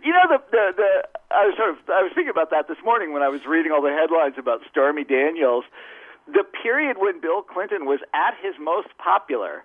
you 0.04 0.12
know 0.12 0.26
the, 0.28 0.40
the 0.50 0.72
the 0.76 1.08
I 1.44 1.52
was 1.52 1.56
sort 1.60 1.70
of 1.76 1.76
I 1.92 2.00
was 2.00 2.12
thinking 2.14 2.32
about 2.32 2.48
that 2.56 2.68
this 2.68 2.80
morning 2.82 3.12
when 3.12 3.20
I 3.20 3.28
was 3.28 3.44
reading 3.44 3.70
all 3.70 3.82
the 3.82 3.92
headlines 3.92 4.36
about 4.38 4.64
Stormy 4.70 5.04
Daniels. 5.04 5.64
The 6.26 6.40
period 6.40 6.96
when 6.96 7.20
Bill 7.20 7.42
Clinton 7.42 7.84
was 7.84 8.00
at 8.16 8.32
his 8.40 8.56
most 8.56 8.88
popular 8.96 9.60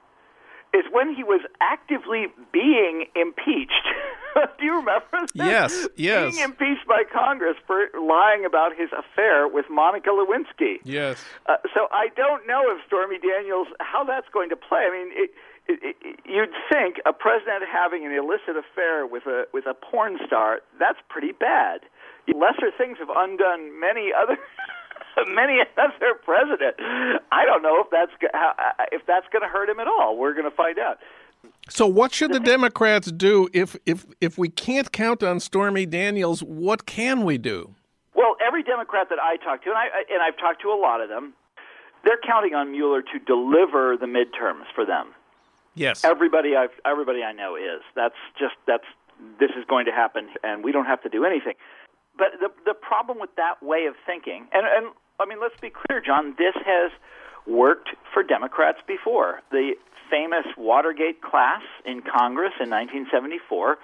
is 0.74 0.84
when 0.92 1.16
he 1.16 1.24
was 1.24 1.40
actively 1.62 2.28
being 2.52 3.08
impeached. 3.16 3.88
Do 4.60 4.66
you 4.66 4.76
remember 4.76 5.24
that? 5.24 5.48
Yes, 5.48 5.88
yes. 5.96 6.36
Being 6.36 6.52
impeached 6.52 6.86
by 6.86 7.04
Congress 7.08 7.56
for 7.66 7.88
lying 7.96 8.44
about 8.44 8.76
his 8.76 8.90
affair 8.92 9.48
with 9.48 9.66
Monica 9.72 10.10
Lewinsky. 10.10 10.84
Yes. 10.84 11.24
Uh, 11.48 11.64
so 11.74 11.88
I 11.96 12.10
don't 12.16 12.46
know 12.46 12.68
if 12.76 12.84
Stormy 12.88 13.20
Daniels 13.24 13.68
how 13.80 14.04
that's 14.04 14.28
going 14.34 14.50
to 14.50 14.58
play. 14.58 14.84
I 14.84 14.92
mean, 14.92 15.10
it, 15.16 15.32
you'd 16.26 16.56
think 16.72 16.98
a 17.06 17.14
president 17.14 17.64
having 17.72 18.06
an 18.06 18.12
illicit 18.12 18.58
affair 18.58 19.06
with 19.06 19.26
a 19.26 19.46
with 19.54 19.66
a 19.66 19.74
porn 19.74 20.18
star 20.26 20.60
that's 20.80 21.00
pretty 21.10 21.32
bad. 21.32 21.82
Lesser 22.28 22.72
things 22.78 22.98
have 23.00 23.10
undone 23.16 23.80
many 23.80 24.12
other 24.14 24.38
many 25.28 25.60
other 25.78 26.14
president. 26.24 26.76
I 27.32 27.46
don't 27.46 27.62
know 27.62 27.82
if 27.82 27.88
that's 27.92 28.12
uh, 28.34 28.86
if 28.92 29.06
that's 29.06 29.28
going 29.32 29.42
to 29.42 29.48
hurt 29.48 29.70
him 29.70 29.80
at 29.80 29.88
all. 29.88 30.18
We're 30.18 30.34
going 30.34 30.50
to 30.50 30.56
find 30.56 30.80
out. 30.80 30.98
So, 31.70 31.88
what 31.88 32.14
should 32.14 32.34
the 32.34 32.40
Democrats 32.40 33.12
do 33.12 33.50
if 33.54 33.76
if 33.86 34.06
if 34.20 34.38
we 34.38 34.50
can't 34.50 34.92
count 34.92 35.24
on 35.24 35.40
Stormy 35.40 35.86
Daniels? 35.86 36.42
What 36.42 36.86
can 36.86 37.24
we 37.24 37.38
do? 37.38 37.76
Well, 38.16 38.36
every 38.46 38.64
Democrat 38.64 39.08
that 39.10 39.20
I 39.20 39.38
talk 39.38 39.64
to, 39.64 39.70
and 39.70 39.78
I 39.78 39.88
and 40.12 40.22
I've 40.22 40.38
talked 40.38 40.62
to 40.64 40.70
a 40.70 40.80
lot 40.80 41.02
of 41.02 41.10
them, 41.10 41.34
they're 42.04 42.20
counting 42.26 42.54
on 42.54 42.72
Mueller 42.72 43.02
to 43.02 43.20
deliver 43.26 43.98
the 43.98 44.08
midterms 44.08 44.66
for 44.74 44.86
them. 44.86 45.14
Yes. 45.80 46.04
Everybody 46.04 46.58
I 46.58 46.68
everybody 46.86 47.24
I 47.24 47.32
know 47.32 47.56
is. 47.56 47.82
That's 47.96 48.20
just 48.38 48.56
that's 48.68 48.84
this 49.40 49.52
is 49.58 49.64
going 49.70 49.86
to 49.86 49.94
happen 49.94 50.28
and 50.44 50.62
we 50.62 50.74
don't 50.74 50.86
have 50.86 51.02
to 51.04 51.10
do 51.10 51.24
anything. 51.24 51.54
But 52.18 52.36
the 52.42 52.50
the 52.66 52.74
problem 52.74 53.18
with 53.18 53.34
that 53.38 53.64
way 53.64 53.86
of 53.86 53.96
thinking 54.06 54.48
and 54.52 54.68
and 54.68 54.94
I 55.22 55.26
mean 55.26 55.40
let's 55.40 55.58
be 55.62 55.72
clear 55.72 56.02
John, 56.02 56.36
this 56.38 56.56
has 56.66 56.92
worked 57.48 57.90
for 58.14 58.24
Democrats 58.24 58.80
before. 58.86 59.40
The 59.52 59.72
famous 60.12 60.46
Watergate 60.58 61.22
class 61.22 61.64
in 61.86 62.02
Congress 62.02 62.54
in 62.60 62.70
1974 62.70 63.78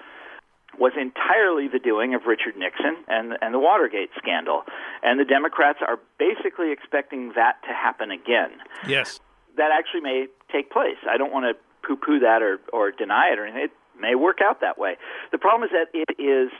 was 0.78 0.92
entirely 1.00 1.66
the 1.66 1.78
doing 1.78 2.12
of 2.12 2.26
Richard 2.26 2.58
Nixon 2.58 2.96
and 3.08 3.38
and 3.40 3.54
the 3.54 3.58
Watergate 3.58 4.10
scandal. 4.18 4.64
And 5.02 5.18
the 5.18 5.24
Democrats 5.24 5.78
are 5.80 5.98
basically 6.18 6.72
expecting 6.72 7.32
that 7.36 7.56
to 7.64 7.72
happen 7.72 8.10
again. 8.10 8.60
Yes. 8.86 9.18
That 9.56 9.70
actually 9.72 10.02
may 10.02 10.26
take 10.52 10.70
place. 10.70 11.00
I 11.08 11.16
don't 11.16 11.32
want 11.32 11.46
to 11.48 11.56
poo-poo 11.86 12.18
that 12.20 12.42
or 12.42 12.58
or 12.72 12.90
deny 12.90 13.30
it 13.32 13.38
or 13.38 13.46
anything. 13.46 13.64
It 13.64 13.76
may 14.00 14.14
work 14.14 14.38
out 14.42 14.60
that 14.60 14.78
way. 14.78 14.96
The 15.32 15.38
problem 15.38 15.68
is 15.68 15.72
that 15.72 15.88
it 15.94 16.20
is. 16.20 16.50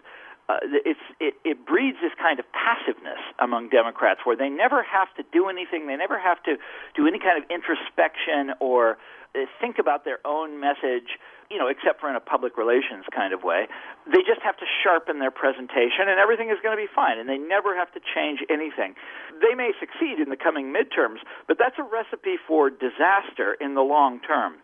Uh, 0.49 0.62
it's 0.87 1.00
it, 1.18 1.35
it 1.42 1.66
breeds 1.66 1.99
this 2.00 2.14
kind 2.23 2.38
of 2.38 2.47
passiveness 2.54 3.18
among 3.40 3.68
Democrats, 3.68 4.21
where 4.23 4.37
they 4.37 4.49
never 4.49 4.80
have 4.87 5.11
to 5.18 5.25
do 5.33 5.49
anything, 5.49 5.88
they 5.88 5.97
never 5.97 6.21
have 6.21 6.40
to 6.45 6.54
do 6.95 7.09
any 7.09 7.18
kind 7.18 7.35
of 7.35 7.50
introspection 7.50 8.54
or 8.61 8.97
uh, 9.35 9.42
think 9.61 9.83
about 9.83 10.04
their 10.04 10.23
own 10.25 10.61
message, 10.61 11.18
you 11.50 11.59
know, 11.59 11.66
except 11.66 11.99
for 11.99 12.09
in 12.09 12.14
a 12.14 12.23
public 12.23 12.56
relations 12.56 13.04
kind 13.11 13.35
of 13.35 13.42
way. 13.42 13.66
They 14.06 14.23
just 14.23 14.38
have 14.47 14.56
to 14.59 14.66
sharpen 14.85 15.18
their 15.18 15.35
presentation, 15.35 16.06
and 16.06 16.23
everything 16.23 16.50
is 16.50 16.62
going 16.62 16.78
to 16.78 16.80
be 16.80 16.87
fine. 16.95 17.18
And 17.18 17.28
they 17.28 17.38
never 17.38 17.75
have 17.75 17.90
to 17.99 18.00
change 18.14 18.38
anything. 18.47 18.95
They 19.42 19.59
may 19.59 19.75
succeed 19.83 20.23
in 20.23 20.30
the 20.30 20.38
coming 20.38 20.73
midterms, 20.73 21.26
but 21.49 21.59
that's 21.59 21.75
a 21.78 21.83
recipe 21.83 22.38
for 22.47 22.71
disaster 22.71 23.59
in 23.59 23.75
the 23.75 23.83
long 23.83 24.21
term 24.21 24.62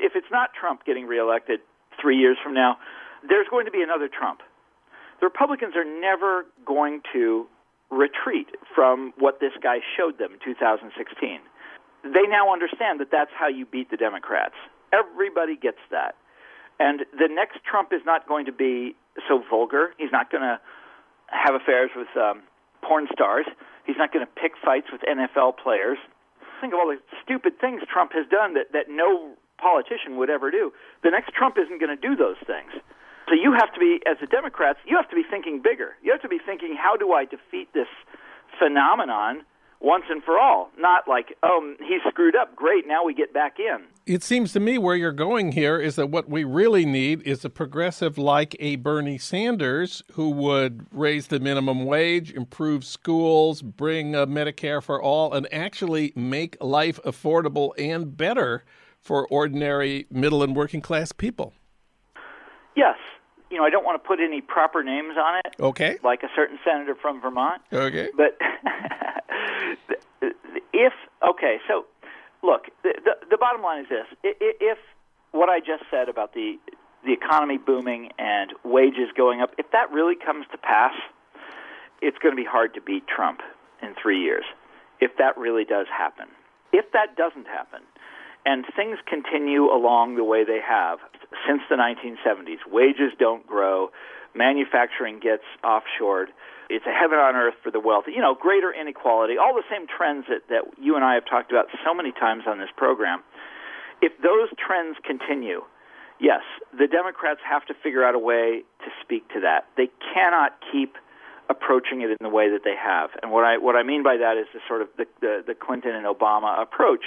if 0.00 0.12
it's 0.14 0.30
not 0.30 0.50
Trump 0.58 0.84
getting 0.84 1.06
reelected 1.06 1.60
three 2.00 2.16
years 2.16 2.36
from 2.42 2.54
now, 2.54 2.78
there's 3.28 3.46
going 3.50 3.66
to 3.66 3.70
be 3.70 3.82
another 3.82 4.08
Trump. 4.08 4.40
The 5.20 5.26
Republicans 5.26 5.74
are 5.76 5.84
never 5.84 6.46
going 6.66 7.00
to 7.12 7.46
retreat 7.90 8.48
from 8.74 9.12
what 9.18 9.40
this 9.40 9.52
guy 9.62 9.78
showed 9.96 10.18
them 10.18 10.32
in 10.34 10.38
2016. 10.44 11.40
They 12.02 12.26
now 12.28 12.52
understand 12.52 13.00
that 13.00 13.10
that's 13.10 13.30
how 13.38 13.48
you 13.48 13.64
beat 13.64 13.90
the 13.90 13.96
Democrats. 13.96 14.54
Everybody 14.92 15.56
gets 15.56 15.78
that. 15.90 16.16
And 16.78 17.00
the 17.12 17.28
next 17.30 17.64
Trump 17.64 17.92
is 17.92 18.02
not 18.04 18.28
going 18.28 18.46
to 18.46 18.52
be 18.52 18.96
so 19.28 19.42
vulgar. 19.48 19.94
He's 19.96 20.12
not 20.12 20.30
going 20.30 20.42
to 20.42 20.60
have 21.28 21.54
affairs 21.54 21.90
with 21.96 22.08
um, 22.16 22.42
porn 22.82 23.06
stars. 23.12 23.46
He's 23.86 23.96
not 23.96 24.12
going 24.12 24.26
to 24.26 24.32
pick 24.40 24.52
fights 24.62 24.88
with 24.92 25.00
NFL 25.02 25.56
players. 25.56 25.98
Think 26.60 26.74
of 26.74 26.80
all 26.80 26.88
the 26.88 27.00
stupid 27.22 27.60
things 27.60 27.82
Trump 27.90 28.12
has 28.12 28.26
done 28.28 28.54
that, 28.54 28.72
that 28.72 28.86
no 28.88 29.34
politician 29.64 30.18
would 30.18 30.28
ever 30.28 30.50
do. 30.50 30.72
The 31.02 31.10
next 31.10 31.32
Trump 31.32 31.56
isn't 31.56 31.80
going 31.80 31.96
to 31.96 32.00
do 32.08 32.14
those 32.14 32.36
things. 32.46 32.72
So 33.28 33.34
you 33.34 33.56
have 33.58 33.72
to 33.72 33.80
be, 33.80 34.00
as 34.04 34.18
the 34.20 34.26
Democrats, 34.26 34.78
you 34.84 34.96
have 34.96 35.08
to 35.08 35.16
be 35.16 35.24
thinking 35.28 35.62
bigger. 35.62 35.96
You 36.02 36.12
have 36.12 36.20
to 36.20 36.28
be 36.28 36.38
thinking, 36.44 36.76
how 36.76 36.96
do 36.96 37.12
I 37.12 37.24
defeat 37.24 37.72
this 37.72 37.88
phenomenon 38.58 39.44
once 39.80 40.04
and 40.10 40.22
for 40.22 40.38
all? 40.38 40.70
Not 40.78 41.08
like, 41.08 41.34
oh, 41.42 41.74
he's 41.80 42.02
screwed 42.10 42.36
up. 42.36 42.54
Great, 42.54 42.86
now 42.86 43.02
we 43.02 43.14
get 43.14 43.32
back 43.32 43.56
in. 43.58 43.86
It 44.04 44.22
seems 44.22 44.52
to 44.52 44.60
me 44.60 44.76
where 44.76 44.94
you're 44.94 45.12
going 45.12 45.52
here 45.52 45.78
is 45.78 45.96
that 45.96 46.10
what 46.10 46.28
we 46.28 46.44
really 46.44 46.84
need 46.84 47.22
is 47.22 47.42
a 47.46 47.50
progressive 47.50 48.18
like 48.18 48.54
a 48.60 48.76
Bernie 48.76 49.16
Sanders 49.16 50.02
who 50.12 50.28
would 50.28 50.84
raise 50.92 51.28
the 51.28 51.40
minimum 51.40 51.86
wage, 51.86 52.30
improve 52.30 52.84
schools, 52.84 53.62
bring 53.62 54.14
uh, 54.14 54.26
Medicare 54.26 54.82
for 54.82 55.00
all, 55.00 55.32
and 55.32 55.48
actually 55.50 56.12
make 56.14 56.58
life 56.60 57.00
affordable 57.06 57.72
and 57.78 58.14
better 58.14 58.64
for 59.04 59.28
ordinary 59.28 60.06
middle 60.10 60.42
and 60.42 60.56
working 60.56 60.80
class 60.80 61.12
people. 61.12 61.52
Yes. 62.74 62.96
you 63.50 63.58
know, 63.58 63.64
I 63.64 63.70
don't 63.70 63.84
want 63.84 64.02
to 64.02 64.06
put 64.06 64.18
any 64.18 64.40
proper 64.40 64.82
names 64.82 65.14
on 65.16 65.40
it. 65.44 65.54
Okay. 65.60 65.98
Like 66.02 66.22
a 66.22 66.28
certain 66.34 66.58
senator 66.64 66.96
from 67.00 67.20
Vermont. 67.20 67.62
Okay. 67.72 68.08
But 68.16 68.38
if 70.72 70.92
okay, 71.28 71.58
so 71.68 71.84
look, 72.42 72.66
the, 72.82 72.94
the, 73.04 73.12
the 73.30 73.36
bottom 73.36 73.62
line 73.62 73.82
is 73.82 73.88
this: 73.88 74.06
if 74.24 74.78
what 75.32 75.48
I 75.48 75.60
just 75.60 75.84
said 75.90 76.08
about 76.08 76.34
the 76.34 76.58
the 77.04 77.12
economy 77.12 77.58
booming 77.58 78.10
and 78.18 78.52
wages 78.64 79.10
going 79.14 79.42
up, 79.42 79.54
if 79.58 79.70
that 79.72 79.92
really 79.92 80.16
comes 80.16 80.46
to 80.52 80.58
pass, 80.58 80.94
it's 82.00 82.16
going 82.18 82.32
to 82.32 82.40
be 82.40 82.48
hard 82.48 82.72
to 82.74 82.80
beat 82.80 83.06
Trump 83.06 83.40
in 83.82 83.94
three 84.00 84.20
years. 84.22 84.44
If 85.00 85.18
that 85.18 85.36
really 85.36 85.64
does 85.64 85.86
happen, 85.94 86.26
if 86.72 86.90
that 86.92 87.14
doesn't 87.16 87.46
happen, 87.46 87.82
and 88.44 88.64
things 88.76 88.98
continue 89.06 89.72
along 89.72 90.16
the 90.16 90.24
way 90.24 90.44
they 90.44 90.60
have 90.60 90.98
since 91.46 91.62
the 91.68 91.76
1970s, 91.76 92.58
wages 92.70 93.12
don't 93.18 93.46
grow, 93.46 93.90
manufacturing 94.34 95.20
gets 95.20 95.44
offshored. 95.64 96.26
It's 96.68 96.86
a 96.86 96.92
heaven 96.92 97.18
on 97.18 97.36
earth 97.36 97.54
for 97.62 97.70
the 97.70 97.80
wealthy. 97.80 98.12
You 98.12 98.20
know, 98.20 98.34
greater 98.34 98.72
inequality, 98.72 99.36
all 99.38 99.54
the 99.54 99.64
same 99.70 99.86
trends 99.86 100.26
that, 100.28 100.48
that 100.48 100.64
you 100.80 100.96
and 100.96 101.04
I 101.04 101.14
have 101.14 101.24
talked 101.26 101.50
about 101.50 101.66
so 101.84 101.94
many 101.94 102.12
times 102.12 102.44
on 102.46 102.58
this 102.58 102.70
program. 102.76 103.22
If 104.00 104.12
those 104.22 104.48
trends 104.58 104.96
continue, 105.04 105.62
yes, 106.20 106.42
the 106.76 106.86
Democrats 106.86 107.40
have 107.48 107.64
to 107.66 107.74
figure 107.82 108.04
out 108.04 108.14
a 108.14 108.18
way 108.18 108.64
to 108.84 108.90
speak 109.02 109.28
to 109.32 109.40
that. 109.40 109.66
They 109.76 109.88
cannot 110.14 110.56
keep 110.72 110.96
approaching 111.48 112.00
it 112.00 112.10
in 112.10 112.16
the 112.20 112.28
way 112.28 112.50
that 112.50 112.64
they 112.64 112.74
have. 112.76 113.10
And 113.22 113.30
what 113.30 113.44
I 113.44 113.58
what 113.58 113.76
I 113.76 113.82
mean 113.82 114.02
by 114.02 114.16
that 114.16 114.36
is 114.36 114.46
the 114.52 114.60
sort 114.66 114.82
of 114.82 114.88
the, 114.96 115.06
the, 115.20 115.44
the 115.48 115.54
Clinton 115.54 115.94
and 115.94 116.06
Obama 116.06 116.60
approach, 116.60 117.04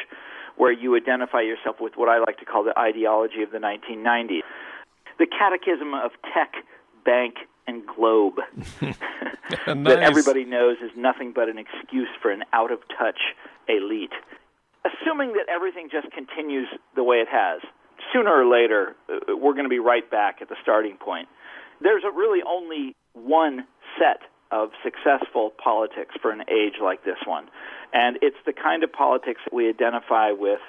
where 0.58 0.72
you 0.72 0.96
identify 0.96 1.42
yourself 1.42 1.78
with 1.80 1.94
what 1.96 2.10
I 2.10 2.20
like 2.20 2.38
to 2.40 2.46
call 2.46 2.64
the 2.64 2.78
ideology 2.78 3.44
of 3.44 3.52
the 3.52 3.60
1990s, 3.60 4.42
the 5.20 5.28
catechism 5.28 5.94
of 5.94 6.12
tech, 6.34 6.54
bank, 7.06 7.36
and 7.68 7.84
globe 7.86 8.36
nice. 8.82 8.96
that 9.62 10.00
everybody 10.00 10.46
knows 10.46 10.78
is 10.84 10.92
nothing 10.96 11.32
but 11.34 11.50
an 11.50 11.58
excuse 11.58 12.10
for 12.22 12.32
an 12.32 12.44
out 12.54 12.72
of 12.72 12.80
touch 12.98 13.20
elite. 13.68 14.14
Assuming 14.86 15.34
that 15.34 15.46
everything 15.50 15.90
just 15.92 16.12
continues 16.14 16.68
the 16.96 17.04
way 17.04 17.18
it 17.18 17.28
has, 17.30 17.62
sooner 18.14 18.32
or 18.32 18.50
later 18.50 18.96
uh, 19.10 19.36
we're 19.36 19.54
going 19.54 19.66
to 19.66 19.70
be 19.70 19.80
right 19.80 20.10
back 20.10 20.38
at 20.42 20.50
the 20.50 20.56
starting 20.62 20.98
point. 20.98 21.28
There's 21.82 22.04
a 22.04 22.12
really 22.12 22.40
only 22.48 22.96
one 23.14 23.68
set 24.00 24.22
of 24.51 24.70
successful 24.84 25.51
politics 25.62 26.16
for 26.22 26.32
an 26.32 26.42
age 26.50 26.75
like 26.82 27.04
this 27.04 27.18
one. 27.25 27.50
And 27.94 28.18
it's 28.22 28.38
the 28.46 28.54
kind 28.54 28.84
of 28.84 28.92
politics 28.92 29.42
that 29.46 29.54
we 29.54 29.68
identify 29.70 30.32
with 30.32 30.62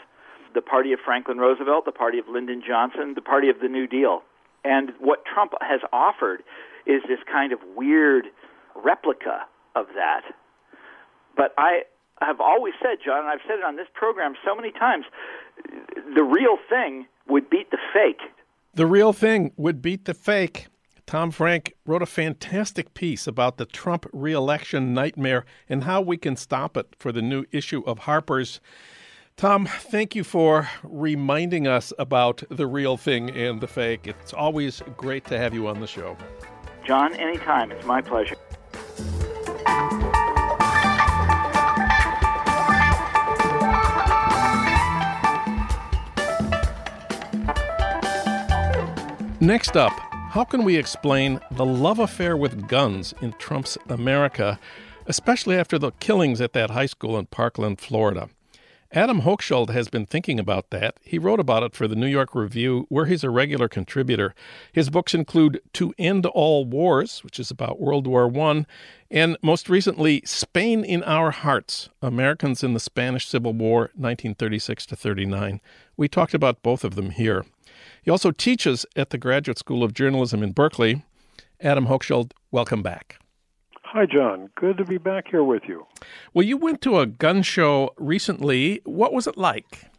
the 0.54 0.62
party 0.62 0.92
of 0.92 1.00
Franklin 1.04 1.38
Roosevelt, 1.38 1.84
the 1.84 1.92
party 1.92 2.18
of 2.18 2.26
Lyndon 2.28 2.62
Johnson, 2.66 3.14
the 3.14 3.22
party 3.22 3.48
of 3.48 3.60
the 3.60 3.68
New 3.68 3.86
Deal. 3.86 4.22
And 4.64 4.92
what 4.98 5.24
Trump 5.24 5.52
has 5.60 5.80
offered 5.92 6.42
is 6.86 7.02
this 7.06 7.20
kind 7.30 7.52
of 7.52 7.60
weird 7.76 8.26
replica 8.74 9.46
of 9.76 9.86
that. 9.94 10.22
But 11.36 11.54
I 11.58 11.82
have 12.20 12.40
always 12.40 12.74
said, 12.82 12.98
John, 13.04 13.20
and 13.20 13.28
I've 13.28 13.40
said 13.46 13.58
it 13.58 13.64
on 13.64 13.76
this 13.76 13.86
program 13.94 14.34
so 14.44 14.54
many 14.54 14.72
times, 14.72 15.04
the 16.14 16.22
real 16.22 16.58
thing 16.68 17.06
would 17.28 17.48
beat 17.48 17.70
the 17.70 17.78
fake. 17.92 18.20
The 18.74 18.86
real 18.86 19.12
thing 19.12 19.52
would 19.56 19.82
beat 19.82 20.04
the 20.04 20.14
fake. 20.14 20.66
Tom 21.08 21.30
Frank 21.30 21.72
wrote 21.86 22.02
a 22.02 22.06
fantastic 22.06 22.92
piece 22.92 23.26
about 23.26 23.56
the 23.56 23.64
Trump 23.64 24.04
reelection 24.12 24.92
nightmare 24.92 25.46
and 25.66 25.84
how 25.84 26.02
we 26.02 26.18
can 26.18 26.36
stop 26.36 26.76
it 26.76 26.94
for 26.98 27.12
the 27.12 27.22
new 27.22 27.46
issue 27.50 27.82
of 27.86 28.00
Harper's. 28.00 28.60
Tom, 29.34 29.64
thank 29.64 30.14
you 30.14 30.22
for 30.22 30.68
reminding 30.82 31.66
us 31.66 31.94
about 31.98 32.42
the 32.50 32.66
real 32.66 32.98
thing 32.98 33.30
and 33.30 33.62
the 33.62 33.66
fake. 33.66 34.06
It's 34.06 34.34
always 34.34 34.82
great 34.98 35.24
to 35.28 35.38
have 35.38 35.54
you 35.54 35.66
on 35.66 35.80
the 35.80 35.86
show. 35.86 36.14
John, 36.86 37.14
anytime. 37.14 37.72
It's 37.72 37.86
my 37.86 38.02
pleasure. 38.02 38.36
Next 49.40 49.74
up, 49.78 50.07
how 50.30 50.44
can 50.44 50.62
we 50.62 50.76
explain 50.76 51.40
the 51.50 51.64
love 51.64 51.98
affair 51.98 52.36
with 52.36 52.68
guns 52.68 53.14
in 53.22 53.32
Trump's 53.38 53.78
America, 53.88 54.60
especially 55.06 55.56
after 55.56 55.78
the 55.78 55.92
killings 55.92 56.42
at 56.42 56.52
that 56.52 56.70
high 56.70 56.86
school 56.86 57.18
in 57.18 57.24
Parkland, 57.26 57.80
Florida? 57.80 58.28
Adam 58.92 59.22
Hochschild 59.22 59.70
has 59.70 59.88
been 59.88 60.04
thinking 60.04 60.38
about 60.38 60.68
that. 60.68 60.98
He 61.02 61.18
wrote 61.18 61.40
about 61.40 61.62
it 61.62 61.74
for 61.74 61.88
the 61.88 61.96
New 61.96 62.06
York 62.06 62.34
Review, 62.34 62.86
where 62.90 63.06
he's 63.06 63.24
a 63.24 63.30
regular 63.30 63.68
contributor. 63.68 64.34
His 64.70 64.90
books 64.90 65.14
include 65.14 65.60
To 65.74 65.94
End 65.98 66.26
All 66.26 66.66
Wars, 66.66 67.24
which 67.24 67.40
is 67.40 67.50
about 67.50 67.80
World 67.80 68.06
War 68.06 68.30
I, 68.34 68.66
and 69.10 69.38
most 69.42 69.70
recently, 69.70 70.22
Spain 70.26 70.84
in 70.84 71.02
Our 71.04 71.30
Hearts 71.30 71.88
Americans 72.02 72.62
in 72.62 72.74
the 72.74 72.80
Spanish 72.80 73.26
Civil 73.26 73.54
War, 73.54 73.90
1936 73.94 74.84
to 74.86 74.96
39. 74.96 75.60
We 75.96 76.08
talked 76.08 76.34
about 76.34 76.62
both 76.62 76.84
of 76.84 76.96
them 76.96 77.10
here. 77.10 77.44
He 78.08 78.10
also 78.10 78.30
teaches 78.30 78.86
at 78.96 79.10
the 79.10 79.18
Graduate 79.18 79.58
School 79.58 79.84
of 79.84 79.92
Journalism 79.92 80.42
in 80.42 80.52
Berkeley. 80.52 81.04
Adam 81.60 81.88
Hochschild, 81.88 82.32
welcome 82.50 82.82
back. 82.82 83.18
Hi, 83.82 84.06
John. 84.06 84.48
Good 84.54 84.78
to 84.78 84.84
be 84.86 84.96
back 84.96 85.26
here 85.30 85.44
with 85.44 85.64
you. 85.68 85.86
Well, 86.32 86.46
you 86.46 86.56
went 86.56 86.80
to 86.80 87.00
a 87.00 87.06
gun 87.06 87.42
show 87.42 87.90
recently. 87.98 88.80
What 88.84 89.12
was 89.12 89.26
it 89.26 89.36
like? 89.36 89.90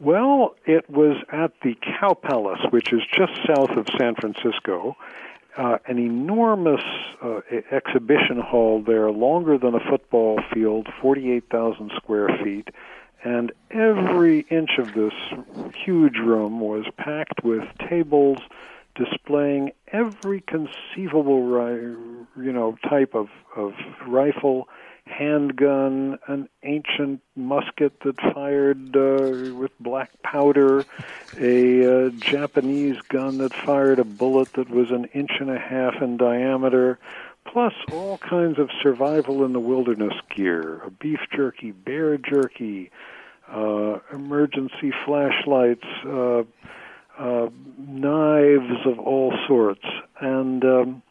Well, 0.00 0.54
it 0.64 0.88
was 0.88 1.22
at 1.30 1.52
the 1.62 1.74
Cow 1.82 2.14
Palace, 2.14 2.60
which 2.70 2.90
is 2.90 3.02
just 3.14 3.32
south 3.46 3.76
of 3.76 3.86
San 3.98 4.14
Francisco. 4.14 4.96
Uh, 5.58 5.76
an 5.88 5.98
enormous 5.98 6.80
uh, 7.22 7.40
exhibition 7.70 8.40
hall 8.40 8.82
there, 8.82 9.10
longer 9.10 9.58
than 9.58 9.74
a 9.74 9.90
football 9.90 10.40
field, 10.54 10.88
48,000 11.02 11.92
square 11.96 12.30
feet 12.42 12.70
and 13.26 13.50
every 13.72 14.40
inch 14.50 14.78
of 14.78 14.94
this 14.94 15.12
huge 15.74 16.16
room 16.16 16.60
was 16.60 16.84
packed 16.96 17.42
with 17.42 17.64
tables 17.90 18.38
displaying 18.94 19.72
every 19.88 20.40
conceivable 20.42 21.40
you 22.36 22.52
know 22.52 22.78
type 22.88 23.14
of 23.14 23.28
of 23.56 23.74
rifle 24.06 24.68
handgun 25.06 26.18
an 26.28 26.48
ancient 26.62 27.20
musket 27.34 27.98
that 28.00 28.20
fired 28.32 28.96
uh, 28.96 29.54
with 29.54 29.72
black 29.80 30.10
powder 30.22 30.84
a 31.40 32.06
uh, 32.06 32.10
japanese 32.10 32.96
gun 33.08 33.38
that 33.38 33.52
fired 33.52 33.98
a 33.98 34.04
bullet 34.04 34.52
that 34.52 34.70
was 34.70 34.92
an 34.92 35.04
inch 35.14 35.32
and 35.40 35.50
a 35.50 35.58
half 35.58 36.00
in 36.00 36.16
diameter 36.16 36.96
plus 37.44 37.74
all 37.92 38.18
kinds 38.18 38.58
of 38.58 38.70
survival 38.82 39.44
in 39.44 39.52
the 39.52 39.60
wilderness 39.60 40.14
gear 40.34 40.80
a 40.86 40.90
beef 40.90 41.20
jerky 41.34 41.72
bear 41.72 42.16
jerky 42.16 42.90
uh, 43.52 43.98
emergency 44.12 44.92
flashlights, 45.04 45.86
uh, 46.04 46.42
uh, 47.18 47.48
knives 47.78 48.86
of 48.86 48.98
all 48.98 49.32
sorts. 49.46 49.84
And 50.20 50.64
um, 50.64 51.02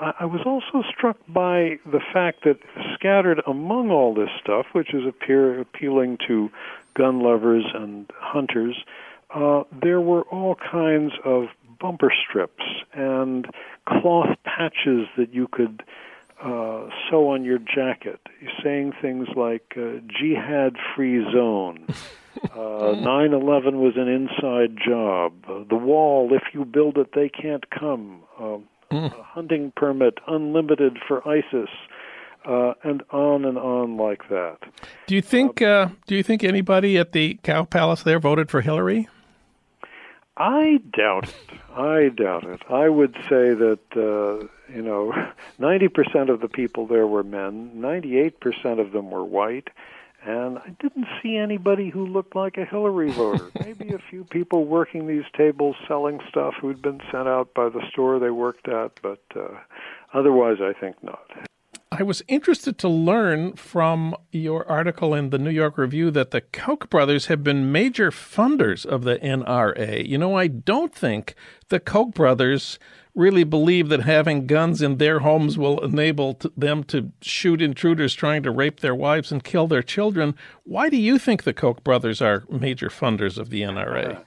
I, 0.00 0.12
I 0.20 0.24
was 0.24 0.40
also 0.44 0.86
struck 0.88 1.18
by 1.28 1.78
the 1.84 2.00
fact 2.12 2.44
that 2.44 2.58
scattered 2.94 3.40
among 3.46 3.90
all 3.90 4.14
this 4.14 4.30
stuff, 4.42 4.66
which 4.72 4.92
is 4.94 5.06
appear, 5.06 5.60
appealing 5.60 6.18
to 6.26 6.50
gun 6.94 7.20
lovers 7.20 7.64
and 7.74 8.10
hunters, 8.18 8.76
uh, 9.34 9.64
there 9.82 10.00
were 10.00 10.22
all 10.22 10.54
kinds 10.54 11.12
of 11.24 11.44
bumper 11.78 12.12
strips 12.26 12.64
and 12.94 13.46
cloth 13.86 14.36
patches 14.44 15.06
that 15.16 15.32
you 15.32 15.46
could 15.48 15.82
uh, 16.42 16.88
sew 17.08 17.28
on 17.30 17.44
your 17.44 17.58
jacket, 17.58 18.20
saying 18.62 18.92
things 19.00 19.28
like 19.36 19.76
uh, 19.76 20.00
"jihad 20.08 20.76
free 20.94 21.24
zone." 21.32 21.86
Uh, 22.52 22.94
9/11 22.94 23.80
was 23.80 23.94
an 23.96 24.08
inside 24.08 24.76
job. 24.76 25.32
Uh, 25.48 25.64
the 25.70 25.74
wall, 25.74 26.28
if 26.32 26.42
you 26.52 26.66
build 26.66 26.98
it, 26.98 27.08
they 27.14 27.30
can't 27.30 27.70
come. 27.70 28.20
Uh, 28.38 28.58
mm. 28.90 29.18
a 29.18 29.22
hunting 29.22 29.72
permit, 29.74 30.18
unlimited 30.26 30.98
for 31.08 31.26
ISIS, 31.26 31.70
uh, 32.44 32.74
and 32.84 33.02
on 33.10 33.44
and 33.44 33.58
on 33.58 33.96
like 33.96 34.28
that. 34.28 34.58
Do 35.06 35.14
you 35.14 35.22
think? 35.22 35.62
Uh, 35.62 35.88
do 36.06 36.14
you 36.14 36.22
think 36.22 36.44
anybody 36.44 36.98
at 36.98 37.12
the 37.12 37.38
Cow 37.42 37.64
Palace 37.64 38.02
there 38.02 38.20
voted 38.20 38.50
for 38.50 38.60
Hillary? 38.60 39.08
I 40.36 40.80
doubt 40.92 41.28
it. 41.28 41.60
I 41.74 42.08
doubt 42.08 42.44
it. 42.44 42.62
I 42.68 42.88
would 42.88 43.14
say 43.22 43.54
that 43.54 43.78
uh, 43.96 44.46
you 44.72 44.82
know, 44.82 45.12
ninety 45.58 45.88
percent 45.88 46.30
of 46.30 46.40
the 46.40 46.48
people 46.48 46.86
there 46.86 47.06
were 47.06 47.22
men. 47.22 47.80
Ninety-eight 47.80 48.40
percent 48.40 48.80
of 48.80 48.92
them 48.92 49.10
were 49.10 49.24
white, 49.24 49.68
and 50.24 50.58
I 50.58 50.76
didn't 50.80 51.06
see 51.22 51.36
anybody 51.36 51.88
who 51.88 52.06
looked 52.06 52.36
like 52.36 52.58
a 52.58 52.64
Hillary 52.64 53.10
voter. 53.10 53.50
Maybe 53.64 53.92
a 53.94 53.98
few 54.10 54.24
people 54.24 54.64
working 54.64 55.06
these 55.06 55.24
tables 55.36 55.76
selling 55.88 56.20
stuff 56.28 56.54
who'd 56.60 56.82
been 56.82 57.00
sent 57.10 57.28
out 57.28 57.54
by 57.54 57.68
the 57.68 57.82
store 57.90 58.18
they 58.18 58.30
worked 58.30 58.68
at, 58.68 59.00
but 59.02 59.22
uh, 59.34 59.58
otherwise, 60.12 60.58
I 60.60 60.78
think 60.78 61.02
not. 61.02 61.30
I 61.98 62.02
was 62.02 62.22
interested 62.28 62.76
to 62.80 62.88
learn 62.88 63.54
from 63.54 64.14
your 64.30 64.68
article 64.70 65.14
in 65.14 65.30
the 65.30 65.38
New 65.38 65.50
York 65.50 65.78
Review 65.78 66.10
that 66.10 66.30
the 66.30 66.42
Koch 66.42 66.90
brothers 66.90 67.26
have 67.26 67.42
been 67.42 67.72
major 67.72 68.10
funders 68.10 68.84
of 68.84 69.04
the 69.04 69.16
NRA. 69.16 70.06
You 70.06 70.18
know, 70.18 70.36
I 70.36 70.46
don't 70.46 70.94
think 70.94 71.34
the 71.70 71.80
Koch 71.80 72.12
brothers 72.12 72.78
really 73.14 73.44
believe 73.44 73.88
that 73.88 74.02
having 74.02 74.46
guns 74.46 74.82
in 74.82 74.98
their 74.98 75.20
homes 75.20 75.56
will 75.56 75.82
enable 75.82 76.38
them 76.54 76.84
to 76.84 77.12
shoot 77.22 77.62
intruders 77.62 78.12
trying 78.12 78.42
to 78.42 78.50
rape 78.50 78.80
their 78.80 78.94
wives 78.94 79.32
and 79.32 79.42
kill 79.42 79.66
their 79.66 79.82
children. 79.82 80.34
Why 80.64 80.90
do 80.90 80.98
you 80.98 81.18
think 81.18 81.44
the 81.44 81.54
Koch 81.54 81.82
brothers 81.82 82.20
are 82.20 82.44
major 82.50 82.90
funders 82.90 83.38
of 83.38 83.48
the 83.48 83.62
NRA? 83.62 84.22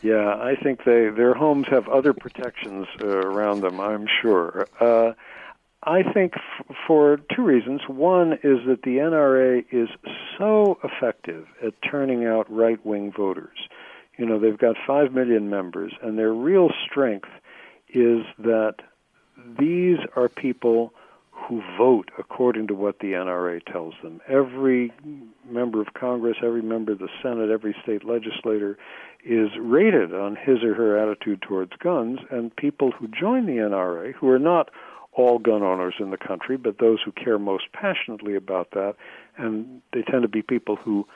Yeah, 0.00 0.36
I 0.40 0.54
think 0.62 0.84
they 0.84 1.08
their 1.08 1.34
homes 1.34 1.66
have 1.70 1.88
other 1.88 2.12
protections 2.12 2.86
uh, 3.02 3.08
around 3.08 3.62
them. 3.62 3.80
I'm 3.80 4.06
sure. 4.22 4.68
Uh, 4.78 5.14
I 5.82 6.02
think 6.02 6.32
f- 6.36 6.76
for 6.86 7.20
two 7.34 7.44
reasons. 7.44 7.82
One 7.88 8.34
is 8.42 8.58
that 8.66 8.82
the 8.82 8.98
NRA 8.98 9.64
is 9.70 9.88
so 10.36 10.78
effective 10.82 11.46
at 11.64 11.74
turning 11.82 12.26
out 12.26 12.50
right 12.50 12.84
wing 12.84 13.12
voters. 13.16 13.58
You 14.16 14.26
know, 14.26 14.40
they've 14.40 14.58
got 14.58 14.76
5 14.86 15.12
million 15.12 15.48
members, 15.48 15.92
and 16.02 16.18
their 16.18 16.32
real 16.32 16.70
strength 16.84 17.28
is 17.88 18.24
that 18.38 18.76
these 19.58 19.98
are 20.16 20.28
people 20.28 20.92
who 21.30 21.62
vote 21.78 22.10
according 22.18 22.66
to 22.66 22.74
what 22.74 22.98
the 22.98 23.12
NRA 23.12 23.64
tells 23.64 23.94
them. 24.02 24.20
Every 24.28 24.92
member 25.48 25.80
of 25.80 25.94
Congress, 25.94 26.36
every 26.42 26.62
member 26.62 26.92
of 26.92 26.98
the 26.98 27.08
Senate, 27.22 27.50
every 27.50 27.76
state 27.82 28.04
legislator 28.04 28.76
is 29.24 29.50
rated 29.58 30.12
on 30.12 30.36
his 30.36 30.62
or 30.64 30.74
her 30.74 30.98
attitude 30.98 31.40
towards 31.42 31.72
guns, 31.78 32.18
and 32.30 32.54
people 32.56 32.90
who 32.90 33.08
join 33.08 33.46
the 33.46 33.58
NRA, 33.58 34.14
who 34.14 34.28
are 34.28 34.38
not 34.38 34.70
all 35.18 35.40
gun 35.40 35.62
owners 35.62 35.94
in 35.98 36.10
the 36.10 36.16
country, 36.16 36.56
but 36.56 36.78
those 36.78 37.00
who 37.04 37.10
care 37.12 37.38
most 37.38 37.64
passionately 37.72 38.36
about 38.36 38.70
that, 38.70 38.94
and 39.36 39.82
they 39.92 40.02
tend 40.02 40.22
to 40.22 40.28
be 40.28 40.42
people 40.42 40.76
who, 40.76 41.06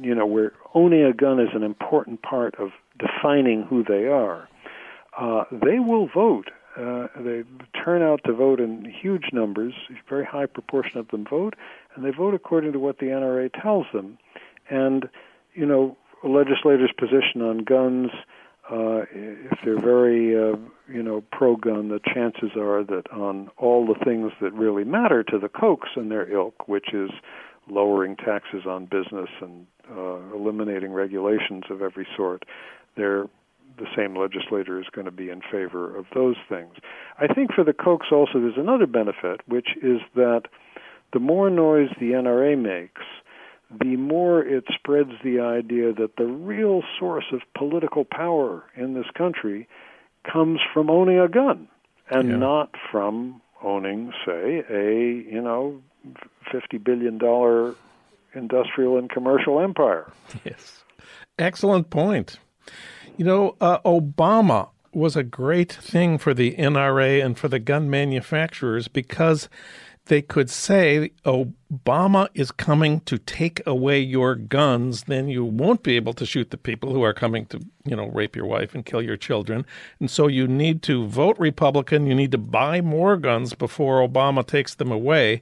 you 0.00 0.14
know, 0.14 0.24
where 0.24 0.52
owning 0.74 1.04
a 1.04 1.12
gun 1.12 1.38
is 1.38 1.50
an 1.54 1.62
important 1.62 2.22
part 2.22 2.54
of 2.54 2.70
defining 2.98 3.62
who 3.64 3.84
they 3.84 4.06
are. 4.06 4.48
Uh, 5.18 5.44
they 5.52 5.78
will 5.78 6.08
vote. 6.08 6.50
Uh, 6.74 7.08
they 7.18 7.44
turn 7.84 8.02
out 8.02 8.20
to 8.24 8.32
vote 8.32 8.60
in 8.60 8.84
huge 8.84 9.26
numbers. 9.32 9.74
A 9.90 9.94
very 10.08 10.24
high 10.24 10.46
proportion 10.46 10.98
of 10.98 11.08
them 11.08 11.26
vote, 11.28 11.54
and 11.94 12.04
they 12.04 12.10
vote 12.10 12.32
according 12.32 12.72
to 12.72 12.78
what 12.78 12.98
the 12.98 13.06
NRA 13.06 13.50
tells 13.62 13.86
them. 13.92 14.16
And 14.70 15.08
you 15.54 15.66
know, 15.66 15.98
legislator's 16.24 16.92
position 16.96 17.42
on 17.42 17.58
guns 17.58 18.10
uh, 18.70 19.04
if 19.12 19.58
they're 19.64 19.80
very, 19.80 20.36
uh, 20.36 20.56
you 20.88 21.02
know, 21.02 21.22
pro-gun, 21.32 21.88
the 21.88 22.00
chances 22.00 22.56
are 22.56 22.82
that 22.84 23.10
on 23.12 23.50
all 23.56 23.86
the 23.86 24.04
things 24.04 24.32
that 24.40 24.52
really 24.52 24.84
matter 24.84 25.22
to 25.24 25.38
the 25.38 25.48
Kochs 25.48 25.96
and 25.96 26.10
their 26.10 26.30
ilk, 26.30 26.68
which 26.68 26.92
is 26.92 27.10
lowering 27.70 28.16
taxes 28.16 28.62
on 28.66 28.86
business 28.86 29.28
and 29.40 29.66
uh, 29.90 30.34
eliminating 30.34 30.92
regulations 30.92 31.64
of 31.70 31.82
every 31.82 32.06
sort, 32.16 32.44
they're 32.96 33.26
the 33.78 33.86
same 33.96 34.16
legislator 34.16 34.80
is 34.80 34.86
going 34.92 35.04
to 35.04 35.10
be 35.12 35.30
in 35.30 35.40
favor 35.40 35.96
of 35.96 36.06
those 36.14 36.36
things. 36.48 36.74
I 37.18 37.32
think 37.32 37.52
for 37.54 37.62
the 37.62 37.72
Kochs 37.72 38.10
also 38.10 38.40
there's 38.40 38.56
another 38.56 38.86
benefit, 38.86 39.40
which 39.46 39.68
is 39.82 40.00
that 40.16 40.42
the 41.12 41.20
more 41.20 41.48
noise 41.48 41.90
the 42.00 42.12
NRA 42.12 42.60
makes, 42.60 43.02
the 43.70 43.96
more 43.96 44.42
it 44.42 44.64
spreads 44.74 45.12
the 45.22 45.40
idea 45.40 45.92
that 45.92 46.16
the 46.16 46.26
real 46.26 46.82
source 46.98 47.26
of 47.32 47.40
political 47.56 48.04
power 48.04 48.64
in 48.76 48.94
this 48.94 49.06
country 49.16 49.68
comes 50.24 50.60
from 50.72 50.90
owning 50.90 51.18
a 51.18 51.28
gun 51.28 51.68
and 52.10 52.30
yeah. 52.30 52.36
not 52.36 52.74
from 52.90 53.40
owning, 53.62 54.12
say, 54.24 54.64
a, 54.70 55.24
you 55.30 55.40
know, 55.40 55.80
$50 56.52 56.82
billion 56.82 57.74
industrial 58.34 58.98
and 58.98 59.10
commercial 59.10 59.60
empire. 59.60 60.10
Yes. 60.44 60.84
Excellent 61.38 61.90
point. 61.90 62.38
You 63.16 63.24
know, 63.24 63.56
uh, 63.60 63.78
Obama 63.80 64.70
was 64.92 65.16
a 65.16 65.22
great 65.22 65.72
thing 65.72 66.18
for 66.18 66.34
the 66.34 66.54
NRA 66.56 67.24
and 67.24 67.38
for 67.38 67.48
the 67.48 67.58
gun 67.58 67.90
manufacturers 67.90 68.88
because 68.88 69.48
they 70.08 70.20
could 70.22 70.50
say 70.50 71.12
Obama 71.24 72.28
is 72.34 72.50
coming 72.50 73.00
to 73.00 73.18
take 73.18 73.64
away 73.66 74.00
your 74.00 74.34
guns, 74.34 75.04
then 75.04 75.28
you 75.28 75.44
won't 75.44 75.82
be 75.82 75.96
able 75.96 76.12
to 76.14 76.26
shoot 76.26 76.50
the 76.50 76.56
people 76.56 76.92
who 76.92 77.02
are 77.02 77.14
coming 77.14 77.46
to, 77.46 77.60
you 77.84 77.94
know, 77.94 78.08
rape 78.08 78.34
your 78.34 78.46
wife 78.46 78.74
and 78.74 78.84
kill 78.84 79.00
your 79.00 79.16
children. 79.16 79.64
And 80.00 80.10
so 80.10 80.26
you 80.26 80.48
need 80.48 80.82
to 80.84 81.06
vote 81.06 81.36
Republican. 81.38 82.06
You 82.06 82.14
need 82.14 82.32
to 82.32 82.38
buy 82.38 82.80
more 82.80 83.16
guns 83.16 83.54
before 83.54 84.06
Obama 84.06 84.46
takes 84.46 84.74
them 84.74 84.90
away. 84.90 85.40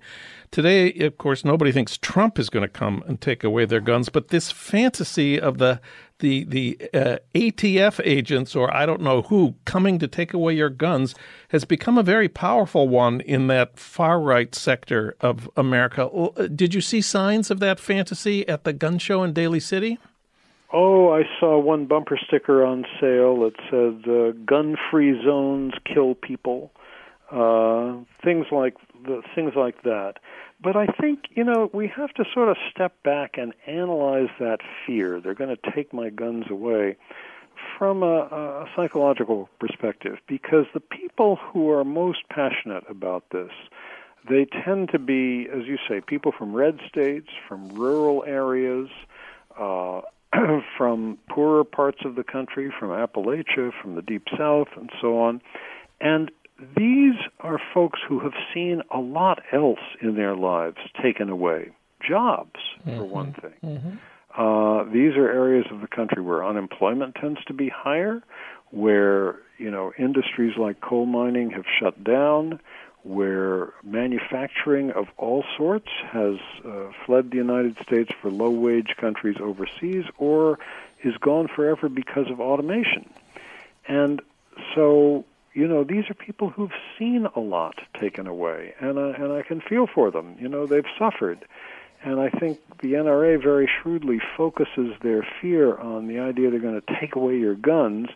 Today, 0.50 0.92
of 1.00 1.18
course, 1.18 1.44
nobody 1.44 1.72
thinks 1.72 1.96
Trump 1.98 2.38
is 2.38 2.50
going 2.50 2.62
to 2.62 2.68
come 2.68 3.02
and 3.06 3.20
take 3.20 3.42
away 3.42 3.64
their 3.64 3.80
guns, 3.80 4.08
but 4.08 4.28
this 4.28 4.50
fantasy 4.50 5.40
of 5.40 5.58
the 5.58 5.80
the 6.18 6.44
the 6.44 6.78
uh, 6.94 7.18
ATF 7.34 8.00
agents 8.04 8.56
or 8.56 8.74
I 8.74 8.86
don't 8.86 9.02
know 9.02 9.22
who 9.22 9.54
coming 9.64 9.98
to 9.98 10.08
take 10.08 10.32
away 10.32 10.54
your 10.54 10.70
guns 10.70 11.14
has 11.48 11.64
become 11.64 11.98
a 11.98 12.02
very 12.02 12.28
powerful 12.28 12.88
one 12.88 13.20
in 13.20 13.46
that 13.48 13.78
far 13.78 14.20
right 14.20 14.54
sector 14.54 15.16
of 15.20 15.48
America. 15.56 16.06
Uh, 16.06 16.46
did 16.48 16.74
you 16.74 16.80
see 16.80 17.00
signs 17.00 17.50
of 17.50 17.60
that 17.60 17.78
fantasy 17.78 18.48
at 18.48 18.64
the 18.64 18.72
gun 18.72 18.98
show 18.98 19.22
in 19.22 19.32
Daly 19.32 19.60
City? 19.60 19.98
Oh, 20.72 21.12
I 21.12 21.22
saw 21.38 21.58
one 21.58 21.86
bumper 21.86 22.18
sticker 22.26 22.64
on 22.64 22.84
sale 23.00 23.38
that 23.40 23.54
said 23.70 24.10
uh, 24.10 24.32
"gun-free 24.44 25.22
zones 25.24 25.74
kill 25.84 26.14
people." 26.14 26.72
Uh, 27.30 27.94
things 28.24 28.46
like 28.52 28.74
the 29.04 29.22
things 29.34 29.52
like 29.56 29.82
that. 29.82 30.14
But 30.62 30.76
I 30.76 30.86
think, 30.86 31.24
you 31.34 31.44
know, 31.44 31.70
we 31.72 31.88
have 31.88 32.12
to 32.14 32.24
sort 32.32 32.48
of 32.48 32.56
step 32.70 33.02
back 33.02 33.36
and 33.36 33.52
analyze 33.66 34.30
that 34.40 34.60
fear. 34.86 35.20
They're 35.20 35.34
going 35.34 35.54
to 35.54 35.70
take 35.72 35.92
my 35.92 36.08
guns 36.10 36.46
away 36.50 36.96
from 37.78 38.02
a, 38.02 38.22
a 38.22 38.66
psychological 38.74 39.48
perspective 39.58 40.18
because 40.26 40.64
the 40.72 40.80
people 40.80 41.36
who 41.36 41.70
are 41.70 41.84
most 41.84 42.20
passionate 42.30 42.84
about 42.88 43.24
this, 43.30 43.50
they 44.28 44.46
tend 44.64 44.90
to 44.90 44.98
be, 44.98 45.46
as 45.52 45.66
you 45.66 45.76
say, 45.88 46.00
people 46.00 46.32
from 46.36 46.54
red 46.54 46.80
states, 46.88 47.28
from 47.46 47.68
rural 47.68 48.24
areas, 48.26 48.88
uh, 49.58 50.00
from 50.76 51.18
poorer 51.28 51.64
parts 51.64 51.98
of 52.04 52.14
the 52.14 52.24
country, 52.24 52.72
from 52.78 52.90
Appalachia, 52.90 53.72
from 53.80 53.94
the 53.94 54.02
deep 54.02 54.24
south, 54.36 54.68
and 54.76 54.90
so 55.00 55.18
on. 55.18 55.40
And 56.00 56.30
these 56.76 57.14
are 57.40 57.60
folks 57.74 58.00
who 58.08 58.20
have 58.20 58.32
seen 58.54 58.82
a 58.90 58.98
lot 58.98 59.42
else 59.52 59.80
in 60.00 60.16
their 60.16 60.34
lives 60.34 60.78
taken 61.02 61.28
away. 61.28 61.70
Jobs, 62.06 62.60
mm-hmm. 62.80 62.98
for 62.98 63.04
one 63.04 63.32
thing. 63.34 63.54
Mm-hmm. 63.62 63.96
Uh, 64.40 64.84
these 64.84 65.16
are 65.16 65.28
areas 65.28 65.66
of 65.70 65.80
the 65.80 65.86
country 65.86 66.22
where 66.22 66.44
unemployment 66.44 67.14
tends 67.14 67.42
to 67.44 67.54
be 67.54 67.68
higher, 67.68 68.22
where 68.70 69.36
you 69.58 69.70
know 69.70 69.92
industries 69.98 70.56
like 70.58 70.80
coal 70.80 71.06
mining 71.06 71.50
have 71.50 71.64
shut 71.80 72.02
down, 72.04 72.60
where 73.02 73.72
manufacturing 73.82 74.90
of 74.90 75.06
all 75.16 75.44
sorts 75.56 75.88
has 76.10 76.36
uh, 76.64 76.90
fled 77.04 77.30
the 77.30 77.36
United 77.36 77.76
States 77.82 78.10
for 78.20 78.30
low-wage 78.30 78.94
countries 78.98 79.36
overseas, 79.40 80.04
or 80.18 80.58
is 81.02 81.16
gone 81.18 81.48
forever 81.48 81.88
because 81.88 82.30
of 82.30 82.40
automation. 82.40 83.08
And 83.88 84.20
so 84.74 85.24
you 85.56 85.66
know, 85.66 85.84
these 85.84 86.04
are 86.10 86.14
people 86.14 86.50
who've 86.50 86.70
seen 86.98 87.26
a 87.34 87.40
lot 87.40 87.76
taken 87.98 88.26
away, 88.26 88.74
and 88.78 88.98
uh, 88.98 89.14
and 89.16 89.32
I 89.32 89.40
can 89.40 89.62
feel 89.62 89.86
for 89.86 90.10
them. 90.10 90.36
You 90.38 90.50
know, 90.50 90.66
they've 90.66 90.84
suffered, 90.98 91.46
and 92.04 92.20
I 92.20 92.28
think 92.28 92.60
the 92.82 92.92
NRA 92.92 93.42
very 93.42 93.66
shrewdly 93.66 94.20
focuses 94.36 94.92
their 95.02 95.26
fear 95.40 95.74
on 95.78 96.08
the 96.08 96.18
idea 96.18 96.50
they're 96.50 96.60
going 96.60 96.78
to 96.78 97.00
take 97.00 97.16
away 97.16 97.38
your 97.38 97.54
guns, 97.54 98.08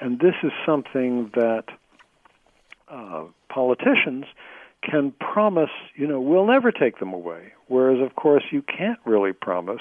and 0.00 0.20
this 0.20 0.34
is 0.42 0.52
something 0.66 1.30
that 1.34 1.64
uh, 2.88 3.24
politicians 3.48 4.26
can 4.82 5.12
promise. 5.12 5.70
You 5.94 6.06
know, 6.06 6.20
we'll 6.20 6.46
never 6.46 6.72
take 6.72 6.98
them 6.98 7.14
away. 7.14 7.54
Whereas, 7.68 8.02
of 8.06 8.16
course, 8.16 8.44
you 8.50 8.60
can't 8.60 8.98
really 9.06 9.32
promise 9.32 9.80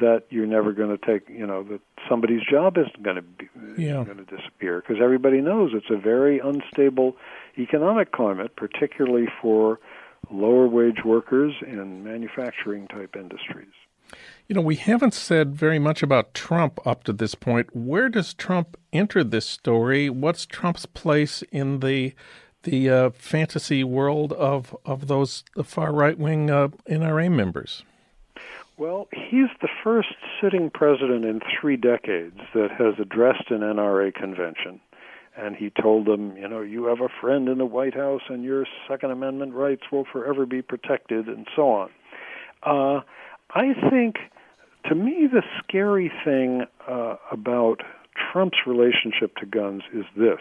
that 0.00 0.24
you're 0.30 0.46
never 0.46 0.72
going 0.72 0.96
to 0.96 1.06
take, 1.06 1.28
you 1.28 1.46
know, 1.46 1.62
that 1.64 1.80
somebody's 2.08 2.42
job 2.48 2.76
isn't 2.76 3.02
going 3.02 3.16
to 3.16 3.22
be 3.22 3.48
yeah. 3.76 4.04
going 4.04 4.24
to 4.24 4.36
disappear 4.36 4.80
because 4.80 5.02
everybody 5.02 5.40
knows 5.40 5.72
it's 5.74 5.90
a 5.90 5.96
very 5.96 6.38
unstable 6.38 7.16
economic 7.58 8.12
climate, 8.12 8.56
particularly 8.56 9.26
for 9.40 9.78
lower 10.30 10.66
wage 10.66 11.04
workers 11.04 11.54
in 11.66 12.04
manufacturing 12.04 12.86
type 12.88 13.16
industries. 13.16 13.72
You 14.46 14.54
know, 14.54 14.60
we 14.60 14.76
haven't 14.76 15.14
said 15.14 15.54
very 15.54 15.78
much 15.78 16.02
about 16.02 16.34
Trump 16.34 16.78
up 16.86 17.04
to 17.04 17.12
this 17.12 17.34
point. 17.34 17.74
Where 17.74 18.08
does 18.08 18.34
Trump 18.34 18.76
enter 18.92 19.24
this 19.24 19.46
story? 19.46 20.10
What's 20.10 20.44
Trump's 20.44 20.86
place 20.86 21.42
in 21.50 21.80
the 21.80 22.14
the 22.64 22.88
uh, 22.88 23.10
fantasy 23.10 23.82
world 23.82 24.32
of 24.34 24.76
of 24.84 25.08
those 25.08 25.44
far 25.64 25.92
right 25.92 26.18
wing 26.18 26.50
uh, 26.50 26.68
NRA 26.88 27.30
members? 27.30 27.84
Well, 28.82 29.06
he's 29.12 29.46
the 29.60 29.68
first 29.84 30.08
sitting 30.42 30.68
president 30.68 31.24
in 31.24 31.38
three 31.60 31.76
decades 31.76 32.40
that 32.52 32.72
has 32.76 32.94
addressed 33.00 33.48
an 33.50 33.60
NRA 33.60 34.12
convention. 34.12 34.80
And 35.36 35.54
he 35.54 35.70
told 35.70 36.04
them, 36.04 36.36
you 36.36 36.48
know, 36.48 36.62
you 36.62 36.86
have 36.86 37.00
a 37.00 37.08
friend 37.20 37.48
in 37.48 37.58
the 37.58 37.64
White 37.64 37.94
House 37.94 38.22
and 38.28 38.42
your 38.42 38.66
Second 38.88 39.12
Amendment 39.12 39.54
rights 39.54 39.82
will 39.92 40.04
forever 40.12 40.46
be 40.46 40.62
protected, 40.62 41.28
and 41.28 41.46
so 41.54 41.70
on. 41.70 41.90
Uh, 42.64 43.02
I 43.54 43.72
think, 43.88 44.16
to 44.88 44.96
me, 44.96 45.28
the 45.32 45.44
scary 45.62 46.10
thing 46.24 46.64
uh, 46.88 47.14
about 47.30 47.82
Trump's 48.32 48.66
relationship 48.66 49.36
to 49.36 49.46
guns 49.46 49.84
is 49.94 50.06
this. 50.16 50.40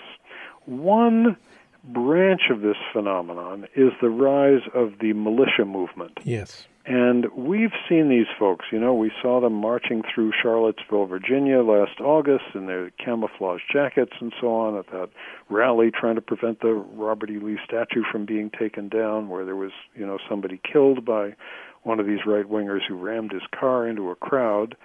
One 0.66 1.38
branch 1.84 2.50
of 2.50 2.62
this 2.62 2.78
phenomenon 2.92 3.68
is 3.76 3.92
the 4.02 4.10
rise 4.10 4.68
of 4.74 4.94
the 5.00 5.14
militia 5.14 5.66
movement. 5.66 6.18
Yes. 6.24 6.66
And 6.86 7.28
we've 7.36 7.74
seen 7.88 8.10
these 8.10 8.26
folks. 8.40 8.66
You 8.72 8.80
know, 8.80 8.94
we 8.94 9.12
saw 9.22 9.40
them 9.40 9.54
marching 9.54 10.02
through 10.14 10.32
Charlottesville, 10.42 11.06
Virginia 11.06 11.62
last 11.62 12.00
August 12.00 12.46
in 12.56 12.66
their 12.66 12.90
camouflage 12.92 13.62
jackets 13.72 14.14
and 14.20 14.34
so 14.42 14.48
on 14.48 14.78
at 14.78 14.88
that 14.88 15.10
rally 15.50 15.92
trying 15.92 16.16
to 16.16 16.22
prevent 16.22 16.62
the 16.62 16.74
Robert 16.74 17.30
E. 17.30 17.38
Lee 17.38 17.60
statue 17.64 18.04
from 18.12 18.26
being 18.26 18.50
taken 18.50 18.90
down, 18.90 19.30
where 19.30 19.46
there 19.46 19.56
was, 19.56 19.72
you 19.96 20.06
know, 20.06 20.18
somebody 20.28 20.60
killed 20.72 21.06
by 21.06 21.36
one 21.84 22.00
of 22.00 22.08
these 22.08 22.26
right 22.26 22.50
wingers 22.50 22.82
who 22.88 22.96
rammed 22.96 23.32
his 23.32 23.44
car 23.58 23.88
into 23.88 24.10
a 24.10 24.16
crowd. 24.16 24.76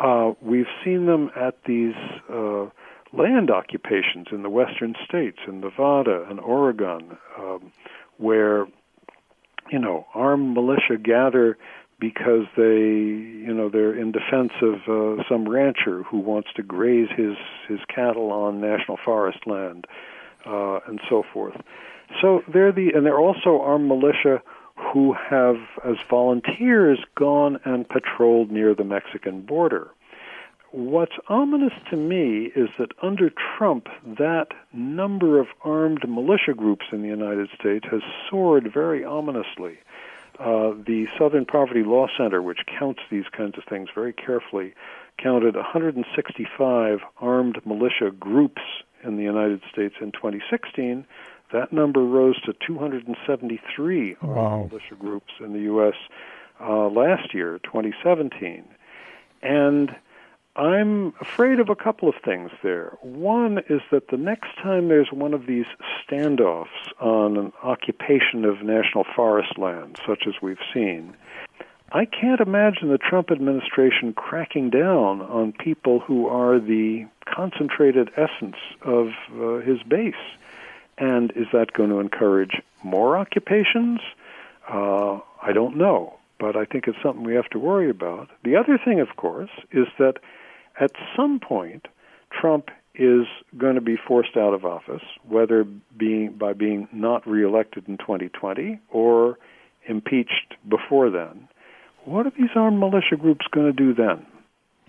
Uh, 0.00 0.32
we've 0.40 0.66
seen 0.82 1.06
them 1.06 1.30
at 1.36 1.58
these 1.66 1.94
uh, 2.32 2.66
land 3.12 3.50
occupations 3.50 4.28
in 4.32 4.42
the 4.42 4.50
western 4.50 4.94
states, 5.06 5.38
in 5.46 5.60
Nevada 5.60 6.26
and 6.28 6.40
Oregon, 6.40 7.16
um, 7.38 7.70
where 8.16 8.66
you 9.70 9.78
know 9.78 10.06
armed 10.14 10.54
militia 10.54 10.96
gather 11.02 11.56
because 11.98 12.44
they 12.56 12.80
you 12.80 13.54
know 13.54 13.68
they're 13.68 13.94
in 13.94 14.12
defense 14.12 14.52
of 14.62 14.88
uh, 14.88 15.22
some 15.28 15.48
rancher 15.48 16.02
who 16.02 16.18
wants 16.18 16.48
to 16.56 16.62
graze 16.62 17.08
his 17.16 17.36
his 17.68 17.80
cattle 17.88 18.32
on 18.32 18.60
national 18.60 18.98
forest 19.04 19.46
land 19.46 19.86
uh, 20.46 20.80
and 20.86 21.00
so 21.08 21.24
forth. 21.32 21.56
So 22.20 22.42
they're 22.52 22.72
the 22.72 22.92
and 22.94 23.06
they're 23.06 23.20
also 23.20 23.60
armed 23.60 23.88
militia 23.88 24.42
who 24.76 25.12
have, 25.12 25.56
as 25.84 25.96
volunteers, 26.10 26.98
gone 27.14 27.58
and 27.64 27.88
patrolled 27.88 28.50
near 28.50 28.74
the 28.74 28.84
Mexican 28.84 29.42
border. 29.42 29.88
What's 30.76 31.14
ominous 31.28 31.72
to 31.90 31.96
me 31.96 32.50
is 32.56 32.68
that 32.80 32.90
under 33.00 33.30
Trump, 33.30 33.86
that 34.18 34.48
number 34.72 35.38
of 35.38 35.46
armed 35.62 36.02
militia 36.08 36.52
groups 36.52 36.86
in 36.90 37.00
the 37.00 37.06
United 37.06 37.48
States 37.56 37.86
has 37.92 38.00
soared 38.28 38.72
very 38.74 39.04
ominously. 39.04 39.78
Uh, 40.40 40.74
the 40.84 41.06
Southern 41.16 41.44
Poverty 41.44 41.84
Law 41.84 42.08
Center, 42.18 42.42
which 42.42 42.58
counts 42.66 43.02
these 43.08 43.26
kinds 43.30 43.56
of 43.56 43.62
things 43.70 43.88
very 43.94 44.12
carefully, 44.12 44.74
counted 45.16 45.54
165 45.54 46.98
armed 47.20 47.64
militia 47.64 48.10
groups 48.10 48.62
in 49.04 49.16
the 49.16 49.22
United 49.22 49.60
States 49.70 49.94
in 50.00 50.10
2016. 50.10 51.06
That 51.52 51.72
number 51.72 52.04
rose 52.04 52.40
to 52.46 52.52
273 52.66 54.16
wow. 54.22 54.28
armed 54.28 54.72
militia 54.72 54.96
groups 54.98 55.34
in 55.38 55.52
the 55.52 55.60
U.S. 55.60 55.94
Uh, 56.60 56.88
last 56.88 57.32
year, 57.32 57.60
2017. 57.62 58.64
And 59.40 59.94
I'm 60.56 61.14
afraid 61.20 61.58
of 61.58 61.68
a 61.68 61.74
couple 61.74 62.08
of 62.08 62.14
things 62.24 62.50
there. 62.62 62.96
One 63.02 63.58
is 63.68 63.80
that 63.90 64.08
the 64.08 64.16
next 64.16 64.56
time 64.62 64.86
there's 64.86 65.10
one 65.10 65.34
of 65.34 65.46
these 65.46 65.66
standoffs 66.06 66.66
on 67.00 67.36
an 67.36 67.52
occupation 67.62 68.44
of 68.44 68.62
national 68.62 69.04
forest 69.16 69.58
land, 69.58 69.98
such 70.06 70.28
as 70.28 70.34
we've 70.40 70.56
seen, 70.72 71.16
I 71.90 72.04
can't 72.04 72.40
imagine 72.40 72.88
the 72.88 72.98
Trump 72.98 73.30
administration 73.30 74.12
cracking 74.14 74.70
down 74.70 75.22
on 75.22 75.52
people 75.52 76.00
who 76.00 76.26
are 76.28 76.58
the 76.58 77.06
concentrated 77.24 78.10
essence 78.16 78.56
of 78.82 79.08
uh, 79.32 79.56
his 79.58 79.82
base. 79.82 80.14
And 80.98 81.32
is 81.36 81.46
that 81.52 81.72
going 81.72 81.90
to 81.90 81.98
encourage 81.98 82.62
more 82.84 83.16
occupations? 83.16 84.00
Uh, 84.68 85.18
I 85.42 85.52
don't 85.52 85.76
know, 85.76 86.14
but 86.38 86.56
I 86.56 86.64
think 86.64 86.86
it's 86.86 87.00
something 87.02 87.24
we 87.24 87.34
have 87.34 87.50
to 87.50 87.58
worry 87.58 87.90
about. 87.90 88.30
The 88.44 88.56
other 88.56 88.78
thing, 88.82 89.00
of 89.00 89.16
course, 89.16 89.50
is 89.72 89.86
that 89.98 90.18
at 90.80 90.90
some 91.16 91.40
point, 91.40 91.86
Trump 92.30 92.68
is 92.94 93.26
going 93.58 93.74
to 93.74 93.80
be 93.80 93.96
forced 93.96 94.36
out 94.36 94.54
of 94.54 94.64
office, 94.64 95.02
whether 95.28 95.64
being 95.96 96.32
by 96.32 96.52
being 96.52 96.88
not 96.92 97.26
reelected 97.26 97.88
in 97.88 97.98
2020 97.98 98.78
or 98.90 99.38
impeached 99.86 100.54
before 100.68 101.10
then. 101.10 101.48
What 102.04 102.26
are 102.26 102.32
these 102.36 102.50
armed 102.54 102.78
militia 102.78 103.16
groups 103.16 103.46
going 103.50 103.66
to 103.66 103.72
do 103.72 103.94
then? 103.94 104.26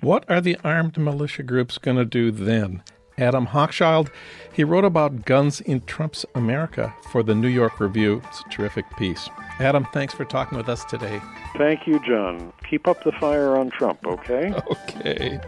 What 0.02 0.30
are 0.30 0.42
the 0.42 0.58
armed 0.64 0.98
militia 0.98 1.44
groups 1.44 1.78
going 1.78 1.98
to 1.98 2.06
do 2.06 2.30
then? 2.30 2.84
Adam 3.18 3.48
Hochschild, 3.48 4.10
he 4.54 4.64
wrote 4.64 4.84
about 4.84 5.26
guns 5.26 5.62
in 5.62 5.82
Trump's 5.82 6.26
America 6.36 6.94
for 7.12 7.24
the 7.24 7.34
New 7.34 7.48
York 7.48 7.80
Review. 7.80 8.22
It's 8.28 8.42
a 8.42 8.50
terrific 8.50 8.86
piece. 8.98 9.30
Adam, 9.60 9.88
thanks 9.94 10.14
for 10.14 10.26
talking 10.26 10.58
with 10.58 10.68
us 10.68 10.84
today. 10.86 11.22
Thank 11.58 11.88
you, 11.88 12.00
John. 12.06 12.52
Keep 12.70 12.88
up 12.88 13.04
the 13.04 13.14
fire 13.14 13.56
on 13.56 13.70
Trump, 13.70 14.06
okay? 14.06 14.54
Okay. 14.72 15.40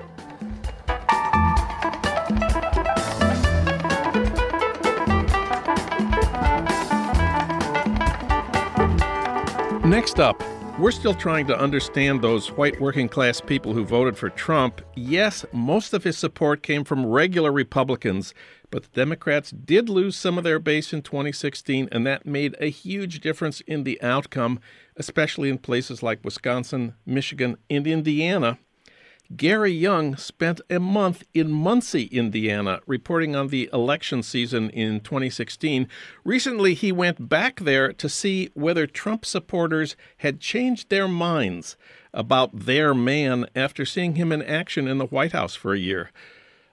Next 9.88 10.20
up, 10.20 10.44
we're 10.78 10.92
still 10.92 11.14
trying 11.14 11.48
to 11.48 11.58
understand 11.58 12.22
those 12.22 12.52
white 12.52 12.78
working 12.82 13.08
class 13.08 13.40
people 13.40 13.74
who 13.74 13.86
voted 13.86 14.18
for 14.18 14.30
Trump. 14.30 14.82
Yes, 14.98 15.46
most 15.54 15.94
of 15.94 16.04
his 16.04 16.18
support 16.18 16.62
came 16.62 16.84
from 16.84 17.06
regular 17.06 17.54
Republicans, 17.54 18.34
but 18.70 18.84
the 18.84 18.90
Democrats 18.90 19.50
did 19.50 19.88
lose 19.88 20.18
some 20.18 20.38
of 20.38 20.44
their 20.44 20.60
base 20.60 20.92
in 20.92 21.04
2016, 21.04 21.88
and 21.90 22.06
that 22.06 22.26
made 22.26 22.58
a 22.60 22.70
huge 22.70 23.22
difference 23.22 23.62
in 23.62 23.86
the 23.86 24.00
outcome, 24.02 24.60
especially 24.98 25.48
in 25.48 25.58
places 25.58 26.04
like 26.04 26.26
Wisconsin, 26.26 26.94
Michigan, 27.06 27.56
and 27.70 27.88
Indiana. 27.88 28.60
Gary 29.36 29.74
Younge 29.74 30.20
spent 30.20 30.62
a 30.70 30.80
month 30.80 31.26
in 31.34 31.52
Muncie, 31.52 32.06
Indiana, 32.06 32.80
reporting 32.88 33.36
on 33.36 33.50
the 33.50 33.70
election 33.74 34.24
season 34.24 34.70
in 34.70 35.02
2016. 35.02 35.90
Recently, 36.24 36.74
he 36.74 36.94
went 36.94 37.28
back 37.28 37.60
there 37.60 37.92
to 37.92 38.08
see 38.08 38.50
whether 38.54 38.88
Trump 38.88 39.26
supporters 39.26 39.98
had 40.18 40.40
changed 40.40 40.90
their 40.90 41.10
minds 41.10 41.76
about 42.14 42.58
their 42.58 42.94
man 42.94 43.48
after 43.54 43.86
seeing 43.86 44.16
him 44.16 44.32
in 44.32 44.42
action 44.42 44.88
in 44.88 44.98
the 44.98 45.08
White 45.08 45.34
House 45.34 45.56
for 45.56 45.74
a 45.74 45.80
year. 45.80 46.10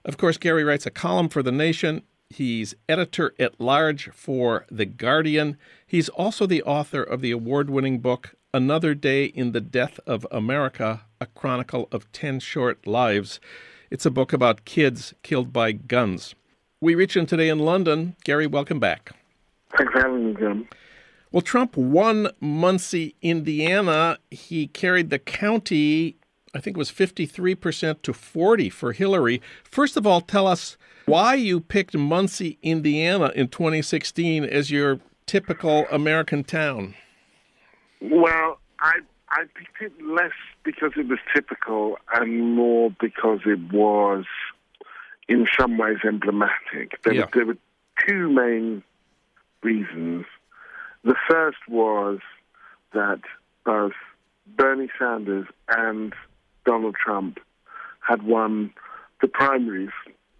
Of 0.05 0.17
course, 0.17 0.37
Gary 0.37 0.63
writes 0.63 0.85
a 0.85 0.91
column 0.91 1.27
for 1.27 1.43
The 1.43 1.51
Nation. 1.51 2.03
He's 2.29 2.73
editor 2.87 3.33
at 3.37 3.59
large 3.59 4.09
for 4.11 4.65
The 4.71 4.85
Guardian. 4.85 5.57
He's 5.85 6.07
also 6.07 6.45
the 6.45 6.63
author 6.63 7.03
of 7.03 7.19
the 7.19 7.31
award 7.31 7.69
winning 7.69 7.99
book, 7.99 8.35
Another 8.53 8.95
Day 8.95 9.25
in 9.25 9.51
the 9.51 9.61
Death 9.61 9.99
of 10.07 10.25
America 10.31 11.04
A 11.21 11.25
Chronicle 11.27 11.87
of 11.91 12.11
10 12.11 12.39
Short 12.39 12.85
Lives. 12.85 13.39
It's 13.89 14.05
a 14.05 14.11
book 14.11 14.33
about 14.33 14.65
kids 14.65 15.13
killed 15.23 15.53
by 15.53 15.71
guns. 15.71 16.35
We 16.81 16.95
reach 16.95 17.15
him 17.15 17.25
today 17.25 17.49
in 17.49 17.59
London. 17.59 18.15
Gary, 18.23 18.47
welcome 18.47 18.79
back. 18.79 19.11
Thanks 19.77 19.93
for 19.93 19.99
having 19.99 20.27
me, 20.27 20.35
Jim. 20.37 20.67
Well, 21.31 21.41
Trump 21.41 21.75
won 21.75 22.29
Muncie, 22.39 23.15
Indiana. 23.21 24.17
He 24.31 24.67
carried 24.67 25.09
the 25.09 25.19
county, 25.19 26.17
I 26.53 26.59
think 26.59 26.77
it 26.77 26.79
was 26.79 26.91
53% 26.91 28.01
to 28.01 28.13
40 28.13 28.69
for 28.69 28.93
Hillary. 28.93 29.41
First 29.63 29.97
of 29.97 30.07
all, 30.07 30.21
tell 30.21 30.47
us 30.47 30.77
why 31.05 31.35
you 31.35 31.59
picked 31.59 31.95
Muncie, 31.95 32.57
Indiana 32.63 33.31
in 33.35 33.49
2016 33.49 34.45
as 34.45 34.71
your 34.71 34.99
typical 35.25 35.85
American 35.91 36.43
town. 36.43 36.95
Well, 38.01 38.59
I 38.79 38.99
I 39.29 39.43
picked 39.55 39.81
it 39.81 40.05
less 40.05 40.31
because 40.63 40.91
it 40.95 41.07
was 41.07 41.19
typical 41.33 41.97
and 42.13 42.55
more 42.55 42.91
because 42.99 43.39
it 43.45 43.59
was, 43.73 44.25
in 45.27 45.47
some 45.57 45.77
ways, 45.77 45.97
emblematic. 46.03 47.01
There, 47.03 47.13
Yeah. 47.13 47.21
were, 47.25 47.29
there 47.33 47.45
were 47.45 47.57
two 48.07 48.29
main 48.29 48.83
reasons. 49.63 50.25
The 51.03 51.15
first 51.29 51.57
was 51.67 52.19
that 52.93 53.21
both 53.65 53.93
Bernie 54.47 54.89
Sanders 54.97 55.47
and 55.69 56.13
Donald 56.65 56.95
Trump 56.95 57.39
had 57.99 58.23
won 58.23 58.71
the 59.21 59.27
primaries 59.27 59.91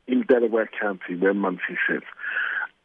in 0.07 0.21
Delaware 0.23 0.69
County, 0.79 1.15
where 1.15 1.33
Muncie 1.33 1.77
sits. 1.89 2.05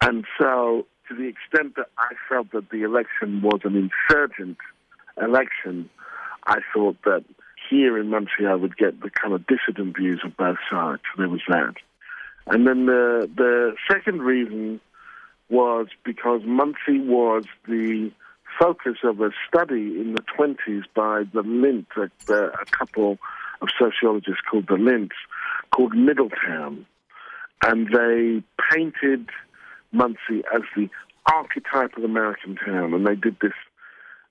And 0.00 0.24
so, 0.38 0.86
to 1.08 1.14
the 1.14 1.24
extent 1.24 1.76
that 1.76 1.88
I 1.98 2.14
felt 2.28 2.52
that 2.52 2.70
the 2.70 2.82
election 2.82 3.42
was 3.42 3.60
an 3.64 3.76
insurgent 3.76 4.56
election, 5.20 5.90
I 6.46 6.58
thought 6.74 6.96
that 7.04 7.24
here 7.68 7.98
in 7.98 8.08
Muncie 8.08 8.46
I 8.48 8.54
would 8.54 8.76
get 8.76 9.00
the 9.00 9.10
kind 9.10 9.34
of 9.34 9.46
dissident 9.46 9.96
views 9.96 10.20
of 10.24 10.36
both 10.36 10.58
sides. 10.70 11.02
There 11.16 11.28
was 11.28 11.42
that. 11.48 11.74
And 12.46 12.66
then 12.66 12.86
the 12.86 13.30
the 13.34 13.74
second 13.88 14.22
reason 14.22 14.80
was 15.48 15.88
because 16.04 16.42
Muncie 16.44 17.00
was 17.00 17.44
the 17.68 18.10
focus 18.58 18.98
of 19.04 19.20
a 19.20 19.30
study 19.48 20.00
in 20.00 20.14
the 20.14 20.22
20s 20.38 20.84
by 20.94 21.22
the 21.32 21.42
Lynd, 21.42 21.86
a, 21.96 22.34
a 22.34 22.64
couple 22.70 23.18
of 23.60 23.68
sociologists 23.78 24.42
called 24.48 24.66
the 24.68 24.74
Lynds, 24.74 25.12
called 25.74 25.94
Middletown. 25.94 26.86
And 27.62 27.88
they 27.88 28.42
painted 28.72 29.28
Muncie 29.92 30.42
as 30.54 30.62
the 30.76 30.88
archetypal 31.26 32.04
American 32.04 32.56
town. 32.56 32.94
And 32.94 33.06
they 33.06 33.16
did 33.16 33.36
this 33.40 33.52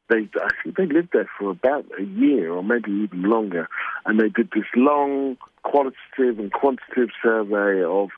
they 0.10 0.28
I 0.41 0.50
think 0.63 0.78
they 0.78 0.86
lived 0.86 1.10
there 1.13 1.30
for 1.38 1.52
about 1.52 1.86
a 2.00 2.04
year 2.04 2.52
or 2.52 2.63
maybe 2.63 2.91
even 2.91 3.24
longer, 3.24 3.67
and 4.06 4.19
they 4.19 4.30
did 4.30 4.50
this 4.54 4.65
long 4.76 5.38
qualitative 5.63 6.39
and 6.39 6.52
quantitative 6.52 7.10
survey 7.22 7.84
of 7.84 8.10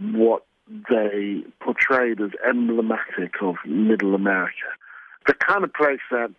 what 0.00 0.44
they 0.90 1.42
portrayed 1.60 2.20
as 2.20 2.30
emblematic 2.48 3.34
of 3.40 3.56
middle 3.64 4.14
America. 4.14 4.66
The 5.26 5.34
kind 5.34 5.64
of 5.64 5.72
place 5.72 6.00
that 6.10 6.30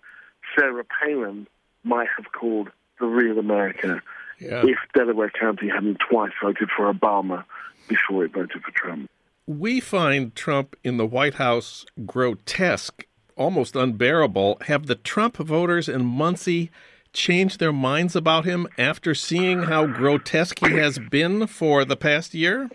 Sarah 0.55 0.85
Palin 0.85 1.47
might 1.83 2.07
have 2.15 2.31
called 2.31 2.69
the 2.99 3.05
real 3.05 3.39
America 3.39 4.01
yeah. 4.39 4.63
if 4.65 4.77
Delaware 4.93 5.31
County 5.31 5.69
hadn't 5.69 5.97
twice 6.09 6.31
voted 6.41 6.69
for 6.75 6.91
Obama 6.91 7.43
before 7.87 8.25
it 8.25 8.33
voted 8.33 8.61
for 8.63 8.71
Trump. 8.71 9.09
We 9.47 9.79
find 9.79 10.35
Trump 10.35 10.75
in 10.83 10.97
the 10.97 11.05
White 11.05 11.35
House 11.35 11.85
grotesque, 12.05 13.05
almost 13.39 13.75
unbearable. 13.75 14.57
Have 14.67 14.85
the 14.85 14.95
Trump 14.95 15.37
voters 15.37 15.89
in 15.89 16.05
Muncie 16.05 16.69
changed 17.13 17.59
their 17.59 17.73
minds 17.73 18.15
about 18.15 18.45
him 18.45 18.67
after 18.77 19.15
seeing 19.15 19.63
how 19.63 19.87
grotesque 19.87 20.59
he 20.59 20.73
has 20.73 20.99
been 20.99 21.47
for 21.47 21.83
the 21.83 21.95
past 21.95 22.35
year? 22.35 22.69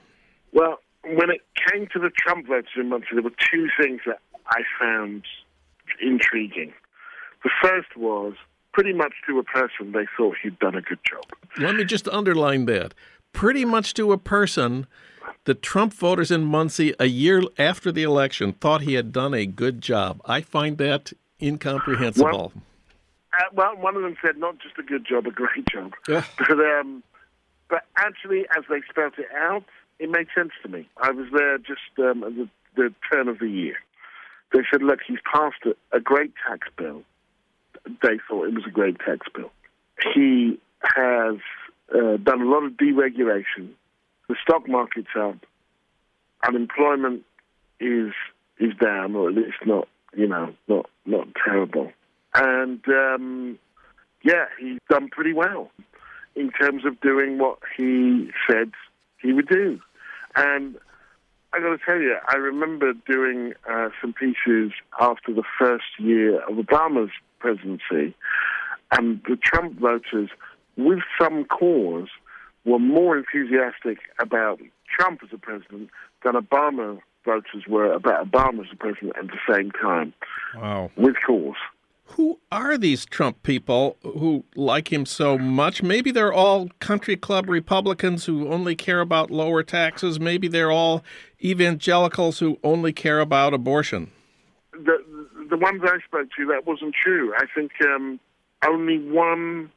Well, 0.52 0.80
when 1.04 1.30
it 1.30 1.42
came 1.70 1.86
to 1.92 2.00
the 2.00 2.10
Trump 2.10 2.48
voters 2.48 2.70
in 2.76 2.88
Muncie, 2.88 3.08
there 3.12 3.22
were 3.22 3.30
two 3.52 3.68
things 3.80 4.00
that 4.06 4.18
I 4.48 4.62
found 4.80 5.22
intriguing. 6.00 6.72
The 7.44 7.50
first 7.62 7.96
was 7.96 8.34
pretty 8.72 8.92
much 8.92 9.12
to 9.28 9.38
a 9.38 9.44
person 9.44 9.92
they 9.92 10.06
thought 10.16 10.36
he'd 10.42 10.58
done 10.58 10.74
a 10.74 10.80
good 10.80 10.98
job. 11.08 11.24
Let 11.58 11.76
me 11.76 11.84
just 11.84 12.08
underline 12.08 12.64
that. 12.64 12.94
Pretty 13.32 13.64
much 13.64 13.94
to 13.94 14.12
a 14.12 14.18
person, 14.18 14.86
the 15.44 15.54
Trump 15.54 15.92
voters 15.92 16.30
in 16.30 16.44
Muncie 16.44 16.94
a 16.98 17.06
year 17.06 17.42
after 17.58 17.92
the 17.92 18.02
election 18.02 18.52
thought 18.52 18.82
he 18.82 18.94
had 18.94 19.12
done 19.12 19.34
a 19.34 19.46
good 19.46 19.80
job. 19.80 20.20
I 20.24 20.40
find 20.40 20.78
that 20.78 21.12
incomprehensible. 21.40 22.30
Well, 22.30 22.52
uh, 23.32 23.44
well, 23.52 23.76
one 23.76 23.96
of 23.96 24.02
them 24.02 24.16
said 24.24 24.36
not 24.36 24.58
just 24.58 24.78
a 24.78 24.82
good 24.82 25.04
job, 25.06 25.26
a 25.26 25.30
great 25.30 25.66
job. 25.66 25.92
Yeah. 26.08 26.24
But, 26.38 26.60
um, 26.60 27.02
but 27.68 27.84
actually, 27.96 28.46
as 28.56 28.64
they 28.68 28.82
spelled 28.88 29.14
it 29.18 29.28
out, 29.36 29.64
it 29.98 30.10
made 30.10 30.28
sense 30.34 30.52
to 30.62 30.68
me. 30.68 30.88
I 30.96 31.10
was 31.10 31.26
there 31.32 31.58
just 31.58 31.80
um, 31.98 32.22
at 32.24 32.34
the, 32.34 32.48
the 32.76 32.94
turn 33.12 33.28
of 33.28 33.38
the 33.38 33.48
year. 33.48 33.76
They 34.52 34.60
said, 34.70 34.82
look, 34.82 35.00
he's 35.06 35.18
passed 35.32 35.64
a, 35.64 35.96
a 35.96 36.00
great 36.00 36.32
tax 36.46 36.68
bill. 36.76 37.02
They 37.86 38.18
thought 38.28 38.48
it 38.48 38.54
was 38.54 38.64
a 38.66 38.70
great 38.70 38.98
tax 39.00 39.26
bill. 39.34 39.50
He 40.14 40.58
has 40.82 41.36
uh, 41.94 42.16
done 42.22 42.42
a 42.42 42.48
lot 42.48 42.64
of 42.64 42.72
deregulation. 42.72 43.70
The 44.28 44.36
stock 44.42 44.68
market's 44.68 45.08
up. 45.18 45.36
Unemployment 46.46 47.22
is 47.80 48.12
is 48.58 48.72
down, 48.80 49.16
or 49.16 49.28
at 49.28 49.34
least 49.34 49.56
not, 49.66 49.88
you 50.16 50.28
know, 50.28 50.54
not 50.68 50.88
not 51.06 51.28
terrible. 51.44 51.92
And 52.34 52.82
um, 52.88 53.58
yeah, 54.22 54.46
he's 54.58 54.78
done 54.88 55.08
pretty 55.08 55.32
well 55.32 55.70
in 56.34 56.50
terms 56.50 56.84
of 56.84 57.00
doing 57.00 57.38
what 57.38 57.58
he 57.76 58.30
said 58.48 58.72
he 59.20 59.32
would 59.32 59.48
do. 59.48 59.80
And 60.36 60.76
I 61.52 61.60
got 61.60 61.70
to 61.70 61.78
tell 61.84 62.00
you, 62.00 62.16
I 62.28 62.36
remember 62.36 62.92
doing 63.06 63.52
uh, 63.70 63.90
some 64.00 64.12
pieces 64.12 64.72
after 65.00 65.32
the 65.32 65.44
first 65.58 65.84
year 65.98 66.40
of 66.40 66.56
Obama's 66.56 67.12
presidency, 67.38 68.14
and 68.90 69.20
the 69.28 69.36
Trump 69.36 69.78
voters, 69.78 70.30
with 70.76 70.98
some 71.20 71.44
cause, 71.44 72.08
were 72.64 72.78
more 72.78 73.16
enthusiastic 73.16 73.98
about 74.18 74.60
Trump 74.98 75.20
as 75.22 75.30
a 75.32 75.38
president 75.38 75.90
than 76.22 76.34
Obama 76.34 77.00
voters 77.24 77.64
were 77.68 77.92
about 77.92 78.30
Obama 78.30 78.60
as 78.60 78.72
a 78.72 78.76
president 78.76 79.14
at 79.16 79.26
the 79.26 79.38
same 79.52 79.70
time. 79.70 80.12
Wow. 80.56 80.90
With 80.96 81.16
cause. 81.26 81.56
Who 82.08 82.38
are 82.52 82.76
these 82.76 83.06
Trump 83.06 83.42
people 83.42 83.96
who 84.02 84.44
like 84.54 84.92
him 84.92 85.06
so 85.06 85.38
much? 85.38 85.82
Maybe 85.82 86.10
they're 86.10 86.32
all 86.32 86.68
country 86.78 87.16
club 87.16 87.48
Republicans 87.48 88.26
who 88.26 88.48
only 88.48 88.76
care 88.76 89.00
about 89.00 89.30
lower 89.30 89.62
taxes. 89.62 90.20
Maybe 90.20 90.46
they're 90.46 90.70
all 90.70 91.02
evangelicals 91.42 92.40
who 92.40 92.58
only 92.62 92.92
care 92.92 93.20
about 93.20 93.54
abortion. 93.54 94.10
The 94.72 94.98
the 95.48 95.56
ones 95.56 95.82
I 95.84 95.98
spoke 96.04 96.28
to, 96.36 96.46
that 96.46 96.66
wasn't 96.66 96.94
true. 96.94 97.32
I 97.36 97.44
think 97.54 97.72
um, 97.84 98.18
only 98.66 98.98
one 98.98 99.70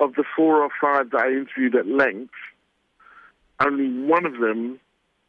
of 0.00 0.14
the 0.14 0.24
four 0.36 0.62
or 0.62 0.70
five 0.80 1.10
that 1.10 1.20
I 1.20 1.28
interviewed 1.28 1.76
at 1.76 1.86
length, 1.86 2.34
only 3.60 3.88
one 4.06 4.26
of 4.26 4.38
them 4.38 4.80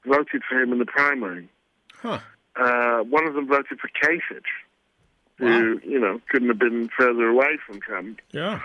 voted 0.05 0.41
for 0.47 0.61
him 0.61 0.71
in 0.73 0.79
the 0.79 0.85
primary. 0.85 1.49
Huh. 1.93 2.19
Uh, 2.55 2.99
one 3.03 3.27
of 3.27 3.33
them 3.33 3.47
voted 3.47 3.79
for 3.79 3.89
Kasich 4.01 4.41
who 5.37 5.79
you 5.83 5.99
know 5.99 6.19
couldn't 6.29 6.47
have 6.47 6.59
been 6.59 6.89
further 6.97 7.27
away 7.27 7.57
from 7.65 7.79
Trump. 7.81 8.19
Yeah. 8.31 8.61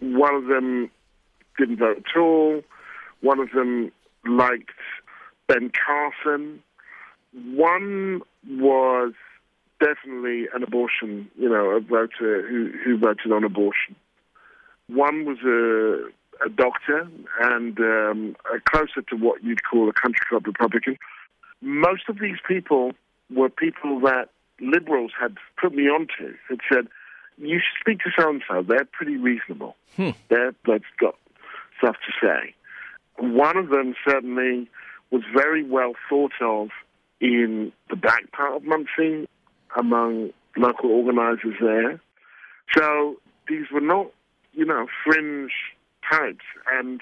One 0.00 0.34
of 0.34 0.46
them 0.46 0.90
didn't 1.58 1.78
vote 1.78 1.98
at 1.98 2.20
all. 2.20 2.62
One 3.20 3.40
of 3.40 3.50
them 3.52 3.92
liked 4.26 4.70
Ben 5.46 5.70
Carson. 5.70 6.62
One 7.32 8.22
was 8.48 9.12
definitely 9.80 10.46
an 10.54 10.62
abortion, 10.62 11.30
you 11.38 11.48
know, 11.48 11.70
a 11.70 11.80
voter 11.80 12.46
who, 12.48 12.72
who 12.82 12.98
voted 12.98 13.32
on 13.32 13.44
abortion. 13.44 13.96
One 14.88 15.24
was 15.24 15.38
a, 15.44 16.44
a 16.44 16.48
doctor 16.48 17.08
and 17.40 17.78
um, 17.78 18.36
closer 18.70 19.02
to 19.10 19.16
what 19.16 19.42
you'd 19.42 19.64
call 19.64 19.88
a 19.88 19.92
country 19.92 20.24
club 20.28 20.46
Republican. 20.46 20.98
Most 21.60 22.02
of 22.08 22.18
these 22.18 22.36
people 22.46 22.92
were 23.34 23.48
people 23.48 24.00
that 24.00 24.28
liberals 24.60 25.12
had 25.18 25.36
put 25.60 25.74
me 25.74 25.84
onto 25.84 26.34
had 26.48 26.58
said, 26.72 26.86
you 27.38 27.58
should 27.58 27.80
speak 27.80 27.98
to 28.00 28.10
so 28.18 28.30
and 28.30 28.42
so. 28.48 28.62
They're 28.62 28.86
pretty 28.90 29.16
reasonable. 29.16 29.76
Hmm. 29.96 30.10
They're, 30.28 30.54
they've 30.66 30.82
got 30.98 31.16
stuff 31.78 31.96
to 32.06 32.26
say. 32.26 32.54
One 33.18 33.56
of 33.56 33.68
them 33.68 33.94
certainly 34.08 34.68
was 35.10 35.22
very 35.34 35.62
well 35.62 35.92
thought 36.08 36.32
of 36.40 36.68
in 37.20 37.72
the 37.90 37.96
back 37.96 38.30
part 38.32 38.56
of 38.56 38.64
Muncie 38.64 39.28
among 39.76 40.30
local 40.56 40.90
organizers 40.90 41.54
there. 41.60 42.00
So 42.76 43.16
these 43.48 43.66
were 43.72 43.80
not, 43.80 44.08
you 44.56 44.64
know, 44.64 44.86
fringe 45.04 45.52
types. 46.10 46.44
And 46.72 47.00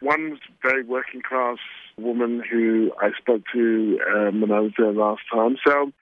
one 0.00 0.38
very 0.62 0.84
working 0.84 1.22
class 1.22 1.58
woman 1.96 2.42
who 2.48 2.92
I 3.00 3.10
spoke 3.18 3.42
to 3.54 3.98
um, 4.14 4.40
when 4.42 4.52
I 4.52 4.60
was 4.60 4.72
there 4.76 4.92
last 4.92 5.22
time. 5.32 5.56
So 5.66 5.92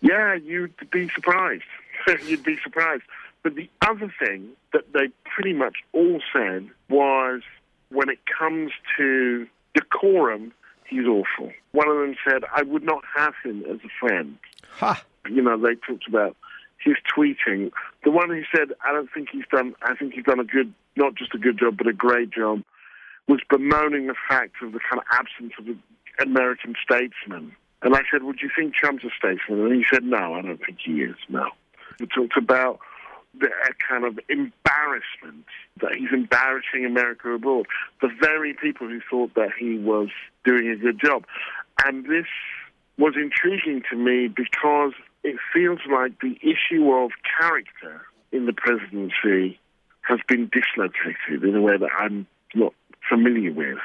yeah, 0.00 0.34
you'd 0.34 0.74
be 0.90 1.08
surprised. 1.14 1.64
you'd 2.26 2.44
be 2.44 2.58
surprised. 2.62 3.02
But 3.42 3.54
the 3.56 3.68
other 3.82 4.12
thing 4.18 4.50
that 4.72 4.92
they 4.92 5.08
pretty 5.24 5.52
much 5.52 5.76
all 5.92 6.20
said 6.32 6.68
was 6.88 7.42
when 7.90 8.08
it 8.08 8.18
comes 8.38 8.72
to 8.96 9.46
decorum, 9.74 10.52
he's 10.88 11.06
awful. 11.06 11.52
One 11.72 11.88
of 11.88 11.96
them 11.96 12.16
said, 12.26 12.42
I 12.54 12.62
would 12.62 12.84
not 12.84 13.02
have 13.16 13.34
him 13.44 13.64
as 13.70 13.78
a 13.84 13.90
friend. 14.00 14.38
Ha. 14.76 15.02
You 15.28 15.42
know, 15.42 15.58
they 15.58 15.74
talked 15.74 16.08
about 16.08 16.36
his 16.84 16.96
tweeting. 17.16 17.72
The 18.04 18.10
one 18.10 18.28
who 18.30 18.42
said, 18.54 18.68
I 18.84 18.92
don't 18.92 19.10
think 19.12 19.28
he's 19.32 19.46
done, 19.50 19.74
I 19.82 19.94
think 19.94 20.14
he's 20.14 20.24
done 20.24 20.40
a 20.40 20.44
good, 20.44 20.72
not 20.96 21.14
just 21.14 21.34
a 21.34 21.38
good 21.38 21.58
job, 21.58 21.76
but 21.78 21.86
a 21.86 21.92
great 21.92 22.30
job, 22.30 22.62
was 23.26 23.40
bemoaning 23.48 24.06
the 24.06 24.14
fact 24.28 24.56
of 24.62 24.72
the 24.72 24.80
kind 24.80 25.00
of 25.00 25.04
absence 25.10 25.52
of 25.58 25.66
an 25.66 25.80
American 26.20 26.74
statesman 26.82 27.56
and 27.84 27.94
I 27.94 28.00
said, 28.10 28.22
Would 28.22 28.40
you 28.40 28.50
think 28.56 28.74
Trump's 28.74 29.04
a 29.04 29.10
statesman? 29.16 29.60
And 29.60 29.74
he 29.76 29.84
said, 29.92 30.02
No, 30.02 30.34
I 30.34 30.42
don't 30.42 30.58
think 30.64 30.78
he 30.84 31.02
is, 31.02 31.16
no. 31.28 31.50
He 31.98 32.06
talked 32.06 32.36
about 32.36 32.80
the 33.38 33.50
kind 33.88 34.04
of 34.04 34.18
embarrassment 34.28 35.44
that 35.80 35.94
he's 35.96 36.12
embarrassing 36.12 36.86
America 36.86 37.28
abroad. 37.30 37.66
The 38.00 38.08
very 38.20 38.54
people 38.54 38.88
who 38.88 39.00
thought 39.10 39.34
that 39.34 39.50
he 39.58 39.78
was 39.78 40.08
doing 40.44 40.68
a 40.70 40.76
good 40.76 40.98
job. 41.04 41.24
And 41.84 42.04
this 42.04 42.26
was 42.96 43.14
intriguing 43.16 43.82
to 43.90 43.96
me 43.96 44.28
because 44.28 44.92
it 45.24 45.36
feels 45.52 45.80
like 45.90 46.20
the 46.20 46.38
issue 46.42 46.92
of 46.92 47.10
character 47.40 48.02
in 48.30 48.46
the 48.46 48.52
presidency 48.52 49.58
has 50.02 50.20
been 50.28 50.50
dislocated 50.52 51.42
in 51.42 51.56
a 51.56 51.62
way 51.62 51.78
that 51.78 51.90
I'm 51.98 52.26
not 52.54 52.74
familiar 53.08 53.52
with. 53.52 53.78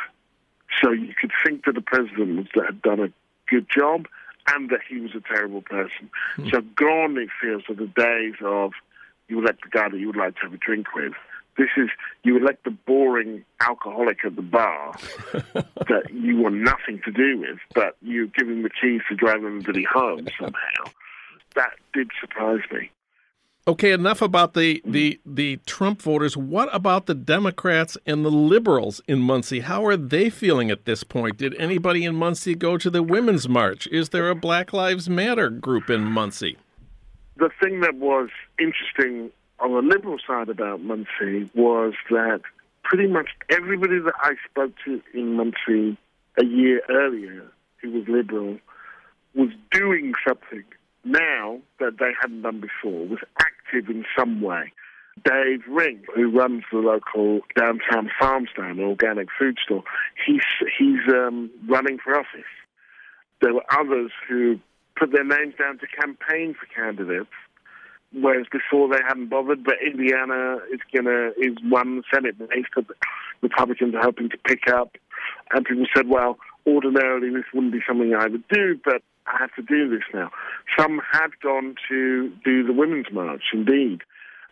So 0.82 0.92
you 0.92 1.14
could 1.20 1.32
think 1.44 1.66
that 1.66 1.76
the 1.76 1.82
president 1.82 2.48
had 2.54 2.82
done 2.82 3.00
a 3.00 3.08
good 3.50 3.68
job 3.74 4.06
and 4.48 4.70
that 4.70 4.82
he 4.88 5.00
was 5.00 5.12
a 5.16 5.22
terrible 5.22 5.62
person. 5.62 6.10
Hmm. 6.36 6.50
So 6.50 6.62
gone, 6.76 7.18
it 7.18 7.30
feels, 7.42 7.64
are 7.70 7.76
the 7.76 7.88
days 7.88 8.36
of 8.44 8.74
you 9.28 9.40
elect 9.40 9.62
the 9.64 9.70
guy 9.70 9.90
that 9.90 9.98
you 9.98 10.08
would 10.08 10.18
like 10.18 10.36
to 10.36 10.42
have 10.42 10.54
a 10.54 10.58
drink 10.58 10.94
with. 10.94 11.14
This 11.58 11.70
is 11.78 11.90
you 12.24 12.38
elect 12.38 12.64
the 12.64 12.72
boring 12.72 13.44
alcoholic 13.62 14.24
at 14.26 14.36
the 14.36 14.42
bar 14.42 14.96
that 15.34 16.04
you 16.12 16.38
want 16.38 16.56
nothing 16.56 17.02
to 17.06 17.12
do 17.12 17.40
with, 17.40 17.60
but 17.74 17.98
you 18.02 18.28
give 18.28 18.48
him 18.48 18.64
the 18.64 18.70
keys 18.70 19.02
to 19.10 19.16
drive 19.16 19.44
everybody 19.44 19.84
home 19.84 20.28
somehow. 20.40 20.92
That 21.56 21.72
did 21.94 22.10
surprise 22.20 22.62
me. 22.72 22.92
Okay, 23.68 23.92
enough 23.92 24.22
about 24.22 24.56
the, 24.56 24.82
the, 24.84 25.20
the 25.26 25.58
Trump 25.68 26.02
voters. 26.02 26.36
What 26.36 26.70
about 26.74 27.06
the 27.06 27.14
Democrats 27.14 27.98
and 28.06 28.26
the 28.26 28.32
liberals 28.32 29.00
in 29.08 29.20
Muncie? 29.20 29.60
How 29.60 29.86
are 29.86 29.98
they 29.98 30.32
feeling 30.32 30.72
at 30.72 30.86
this 30.86 31.04
point? 31.04 31.38
Did 31.38 31.56
anybody 31.60 32.04
in 32.04 32.16
Muncie 32.16 32.56
go 32.56 32.78
to 32.78 32.90
the 32.90 33.04
Women's 33.04 33.48
March? 33.48 33.86
Is 33.88 34.10
there 34.10 34.30
a 34.30 34.36
Black 34.36 34.74
Lives 34.74 35.08
Matter 35.08 35.50
group 35.50 35.90
in 35.90 36.04
Muncie? 36.04 36.58
The 37.38 37.52
thing 37.62 37.82
that 37.82 37.96
was 37.96 38.30
interesting 38.60 39.30
on 39.60 39.74
the 39.74 39.82
liberal 39.82 40.18
side 40.26 40.50
about 40.50 40.82
Muncie 40.82 41.52
was 41.54 41.94
that 42.10 42.42
pretty 42.84 43.08
much 43.08 43.30
everybody 43.50 44.00
that 44.00 44.16
I 44.22 44.34
spoke 44.50 44.72
to 44.86 45.02
in 45.14 45.36
Muncie 45.36 45.96
a 46.40 46.46
year 46.46 46.82
earlier 46.90 47.46
who 47.82 47.92
was 47.92 48.08
liberal, 48.08 48.58
was 49.36 49.50
doing 49.72 50.14
something 50.28 50.64
now 51.04 51.60
that 51.80 51.98
they 52.00 52.12
hadn't 52.22 52.42
done 52.42 52.62
before, 52.62 53.08
was 53.08 53.20
active 53.40 53.90
in 53.90 54.06
some 54.18 54.42
way. 54.42 54.72
Dave 55.24 55.62
Ring, 55.68 56.02
who 56.16 56.30
runs 56.32 56.64
the 56.72 56.80
local 56.80 57.42
downtown 57.56 58.10
farm 58.20 58.48
stand, 58.54 58.80
organic 58.80 59.28
food 59.38 59.58
store, 59.64 59.84
he's 60.26 60.42
he's 60.78 61.00
um, 61.10 61.50
running 61.68 61.98
for 61.98 62.18
office. 62.18 62.52
There 63.42 63.54
were 63.54 63.66
others 63.72 64.12
who 64.28 64.60
put 64.98 65.12
their 65.12 65.24
names 65.24 65.56
down 65.58 65.80
to 65.80 65.88
campaign 65.88 66.56
for 66.60 66.68
candidates, 66.74 67.30
whereas 68.14 68.48
before 68.52 68.90
they 68.90 69.02
hadn't 69.06 69.30
bothered. 69.30 69.64
But 69.64 69.76
Indiana 69.86 70.58
is 70.72 70.80
gonna 70.94 71.32
is 71.38 71.56
one 71.68 72.04
Senate 72.14 72.36
race 72.40 72.66
that 72.76 72.86
Republicans 73.42 73.96
are 73.96 74.04
hoping 74.04 74.30
to 74.30 74.38
pick 74.38 74.68
up, 74.70 74.96
and 75.52 75.66
people 75.66 75.86
said, 75.96 76.08
well, 76.08 76.38
ordinarily 76.68 77.30
this 77.30 77.46
wouldn't 77.54 77.74
be 77.74 77.82
something 77.88 78.14
I 78.14 78.28
would 78.28 78.48
do, 78.50 78.80
but 78.84 79.02
Have 79.38 79.54
to 79.56 79.62
do 79.62 79.90
this 79.90 80.04
now. 80.14 80.32
Some 80.78 81.02
had 81.12 81.30
gone 81.42 81.76
to 81.90 82.32
do 82.44 82.66
the 82.66 82.74
Women's 82.74 83.12
March, 83.12 83.44
indeed 83.54 84.02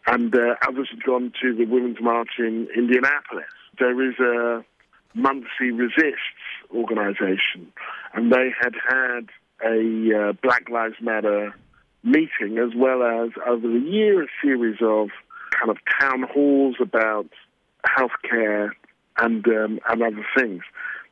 and 0.08 0.34
uh, 0.34 0.56
others 0.68 0.88
had 0.90 1.04
gone 1.04 1.32
to 1.42 1.54
the 1.54 1.66
Women's 1.66 2.02
March 2.02 2.30
in 2.40 2.68
Indianapolis. 2.76 3.46
There 3.78 4.10
is 4.10 4.18
a 4.20 4.64
Muncie 5.14 5.72
Resists 5.72 6.18
organization, 6.74 7.72
and 8.14 8.32
they 8.32 8.50
had 8.60 8.74
had 8.88 9.30
a 9.64 10.30
uh, 10.30 10.34
Black 10.42 10.70
Lives 10.70 10.96
Matter 11.02 11.54
meeting, 12.04 12.58
as 12.58 12.74
well 12.76 13.04
as 13.04 13.32
over 13.46 13.68
the 13.68 13.86
year 13.86 14.24
a 14.24 14.28
series 14.42 14.78
of 14.82 15.10
kind 15.60 15.70
of 15.70 15.78
town 16.00 16.24
halls 16.24 16.76
about 16.80 17.28
healthcare 17.86 18.70
and 19.18 19.46
um, 19.48 19.80
and 19.90 20.02
other 20.02 20.26
things. 20.38 20.62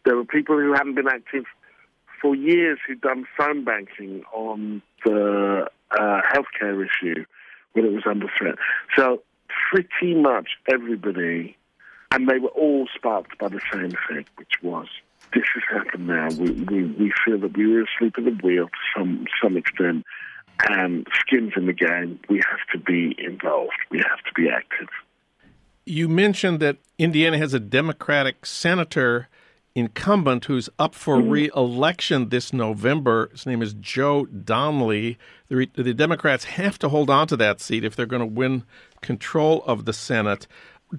There 0.05 0.15
were 0.15 0.25
people 0.25 0.57
who 0.57 0.73
hadn't 0.73 0.95
been 0.95 1.07
active 1.07 1.45
for 2.21 2.35
years 2.35 2.79
who'd 2.85 3.01
done 3.01 3.25
phone 3.37 3.63
banking 3.63 4.23
on 4.33 4.81
the 5.03 5.67
uh, 5.91 6.21
healthcare 6.33 6.85
issue 6.85 7.25
when 7.73 7.85
it 7.85 7.91
was 7.91 8.03
under 8.05 8.27
threat. 8.37 8.55
So 8.95 9.21
pretty 9.71 10.15
much 10.15 10.49
everybody, 10.71 11.57
and 12.11 12.27
they 12.29 12.39
were 12.39 12.49
all 12.49 12.87
sparked 12.95 13.37
by 13.37 13.49
the 13.49 13.61
same 13.71 13.93
thing, 14.09 14.25
which 14.37 14.53
was 14.61 14.87
this 15.33 15.43
has 15.53 15.63
happened 15.83 16.07
now. 16.07 16.29
We, 16.29 16.51
we, 16.51 16.83
we 16.83 17.13
feel 17.25 17.39
that 17.39 17.57
we 17.57 17.67
were 17.67 17.83
asleep 17.83 18.15
at 18.17 18.23
the 18.23 18.37
wheel 18.43 18.67
to 18.67 18.99
some, 18.99 19.25
some 19.41 19.57
extent, 19.57 20.05
and 20.69 21.05
skins 21.19 21.53
in 21.55 21.65
the 21.65 21.73
game. 21.73 22.19
We 22.29 22.37
have 22.37 22.59
to 22.73 22.79
be 22.79 23.15
involved. 23.17 23.73
We 23.89 23.97
have 23.97 24.19
to 24.19 24.33
be 24.35 24.49
active. 24.49 24.87
You 25.85 26.07
mentioned 26.07 26.59
that 26.61 26.77
Indiana 26.97 27.37
has 27.37 27.53
a 27.53 27.59
Democratic 27.59 28.45
senator 28.45 29.27
incumbent 29.75 30.45
who's 30.45 30.69
up 30.79 30.95
for 30.95 31.17
mm-hmm. 31.17 31.29
re-election 31.29 32.29
this 32.29 32.53
November. 32.53 33.29
His 33.31 33.45
name 33.45 33.61
is 33.61 33.73
Joe 33.73 34.25
Donnelly. 34.25 35.17
The, 35.49 35.69
the 35.75 35.93
Democrats 35.93 36.45
have 36.45 36.79
to 36.79 36.89
hold 36.89 37.09
on 37.09 37.27
to 37.27 37.37
that 37.37 37.59
seat 37.59 37.83
if 37.83 37.95
they're 37.95 38.05
going 38.05 38.21
to 38.21 38.25
win 38.25 38.63
control 39.01 39.63
of 39.65 39.85
the 39.85 39.93
Senate. 39.93 40.47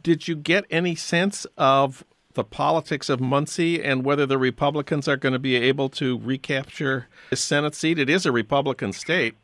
Did 0.02 0.28
you 0.28 0.36
get 0.36 0.64
any 0.70 0.94
sense 0.94 1.46
of 1.56 2.04
the 2.34 2.44
politics 2.44 3.08
of 3.08 3.18
Muncie 3.18 3.82
and 3.82 4.04
whether 4.04 4.26
the 4.26 4.36
Republicans 4.36 5.08
are 5.08 5.16
going 5.16 5.32
to 5.32 5.38
be 5.38 5.56
able 5.56 5.88
to 5.88 6.18
recapture 6.18 7.08
the 7.30 7.36
Senate 7.36 7.74
seat? 7.74 7.98
It 7.98 8.10
is 8.10 8.26
a 8.26 8.32
Republican 8.32 8.92
state. 8.92 9.34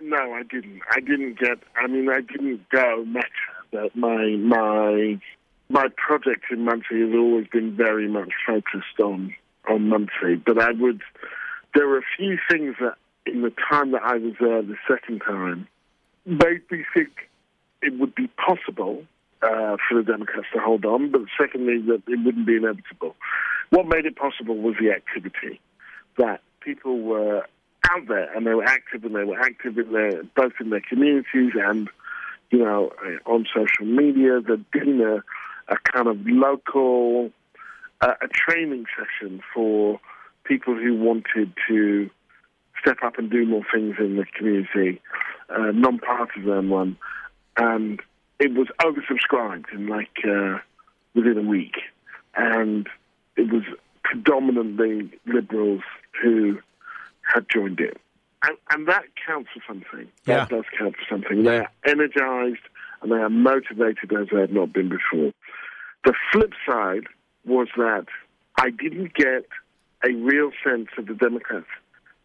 No, 0.00 0.32
I 0.32 0.44
didn't. 0.44 0.80
I 0.90 1.00
didn't 1.00 1.38
get. 1.38 1.58
I 1.76 1.86
mean, 1.86 2.08
I 2.08 2.20
didn't 2.20 2.68
go 2.70 3.04
much. 3.04 3.26
That 3.72 3.94
my 3.94 4.36
my 4.36 5.20
my 5.70 5.86
project 5.96 6.46
in 6.50 6.64
Muncie 6.64 7.00
has 7.00 7.14
always 7.14 7.46
been 7.46 7.74
very 7.76 8.08
much 8.08 8.32
focused 8.46 9.00
on 9.02 9.34
on 9.68 9.88
Muncie, 9.88 10.42
but 10.44 10.60
I 10.60 10.72
would. 10.72 11.00
There 11.74 11.86
were 11.86 11.98
a 11.98 12.16
few 12.16 12.36
things 12.50 12.74
that, 12.80 12.96
in 13.24 13.42
the 13.42 13.52
time 13.70 13.92
that 13.92 14.02
I 14.02 14.16
was 14.16 14.34
there 14.40 14.62
the 14.62 14.76
second 14.88 15.20
time, 15.20 15.68
made 16.26 16.62
me 16.70 16.84
think 16.92 17.10
it 17.80 17.98
would 17.98 18.14
be 18.14 18.28
possible 18.28 19.04
uh, 19.42 19.76
for 19.88 19.94
the 19.94 20.02
Democrats 20.02 20.48
to 20.52 20.58
hold 20.58 20.84
on, 20.84 21.12
but 21.12 21.22
secondly, 21.38 21.80
that 21.86 22.02
it 22.08 22.24
wouldn't 22.24 22.46
be 22.46 22.56
inevitable. 22.56 23.14
What 23.70 23.86
made 23.86 24.06
it 24.06 24.16
possible 24.16 24.56
was 24.56 24.74
the 24.80 24.90
activity 24.90 25.60
that 26.18 26.40
people 26.60 27.00
were 27.00 27.46
out 27.88 28.08
there 28.08 28.36
and 28.36 28.46
they 28.46 28.54
were 28.54 28.64
active 28.64 29.04
and 29.04 29.14
they 29.14 29.24
were 29.24 29.38
active 29.38 29.78
in 29.78 29.92
their 29.92 30.22
both 30.36 30.52
in 30.60 30.70
their 30.70 30.82
communities 30.86 31.52
and 31.54 31.88
you 32.50 32.58
know 32.58 32.92
on 33.24 33.46
social 33.54 33.86
media. 33.86 34.40
There'd 34.40 34.70
been 34.72 35.00
a 35.70 35.76
kind 35.92 36.08
of 36.08 36.18
local 36.26 37.30
uh, 38.00 38.14
a 38.20 38.28
training 38.28 38.86
session 38.96 39.40
for 39.54 40.00
people 40.44 40.74
who 40.74 40.94
wanted 40.94 41.52
to 41.68 42.10
step 42.80 42.98
up 43.02 43.18
and 43.18 43.30
do 43.30 43.44
more 43.46 43.62
things 43.72 43.96
in 43.98 44.16
the 44.16 44.24
community, 44.36 45.00
uh, 45.50 45.70
non-partisan 45.72 46.70
one, 46.70 46.96
and 47.56 48.00
it 48.38 48.52
was 48.54 48.68
oversubscribed 48.82 49.72
in 49.72 49.86
like 49.86 50.16
uh, 50.24 50.58
within 51.14 51.38
a 51.38 51.48
week, 51.48 51.74
and 52.34 52.88
it 53.36 53.52
was 53.52 53.62
predominantly 54.02 55.10
liberals 55.26 55.82
who 56.22 56.58
had 57.22 57.46
joined 57.52 57.80
it. 57.80 57.96
And, 58.42 58.56
and 58.70 58.88
that 58.88 59.04
counts 59.26 59.50
for 59.52 59.62
something. 59.68 60.08
Yeah. 60.24 60.38
That 60.38 60.48
does 60.48 60.64
count 60.76 60.96
for 60.96 61.04
something. 61.08 61.44
They 61.44 61.58
are 61.58 61.70
energized 61.86 62.62
and 63.02 63.12
they 63.12 63.16
are 63.16 63.28
motivated 63.28 64.12
as 64.12 64.28
they 64.32 64.40
have 64.40 64.52
not 64.52 64.72
been 64.72 64.88
before. 64.88 65.32
The 66.04 66.14
flip 66.32 66.52
side 66.66 67.04
was 67.44 67.68
that 67.76 68.06
I 68.58 68.70
didn't 68.70 69.14
get 69.14 69.46
a 70.04 70.12
real 70.12 70.50
sense 70.64 70.88
of 70.96 71.06
the 71.06 71.14
Democrats 71.14 71.66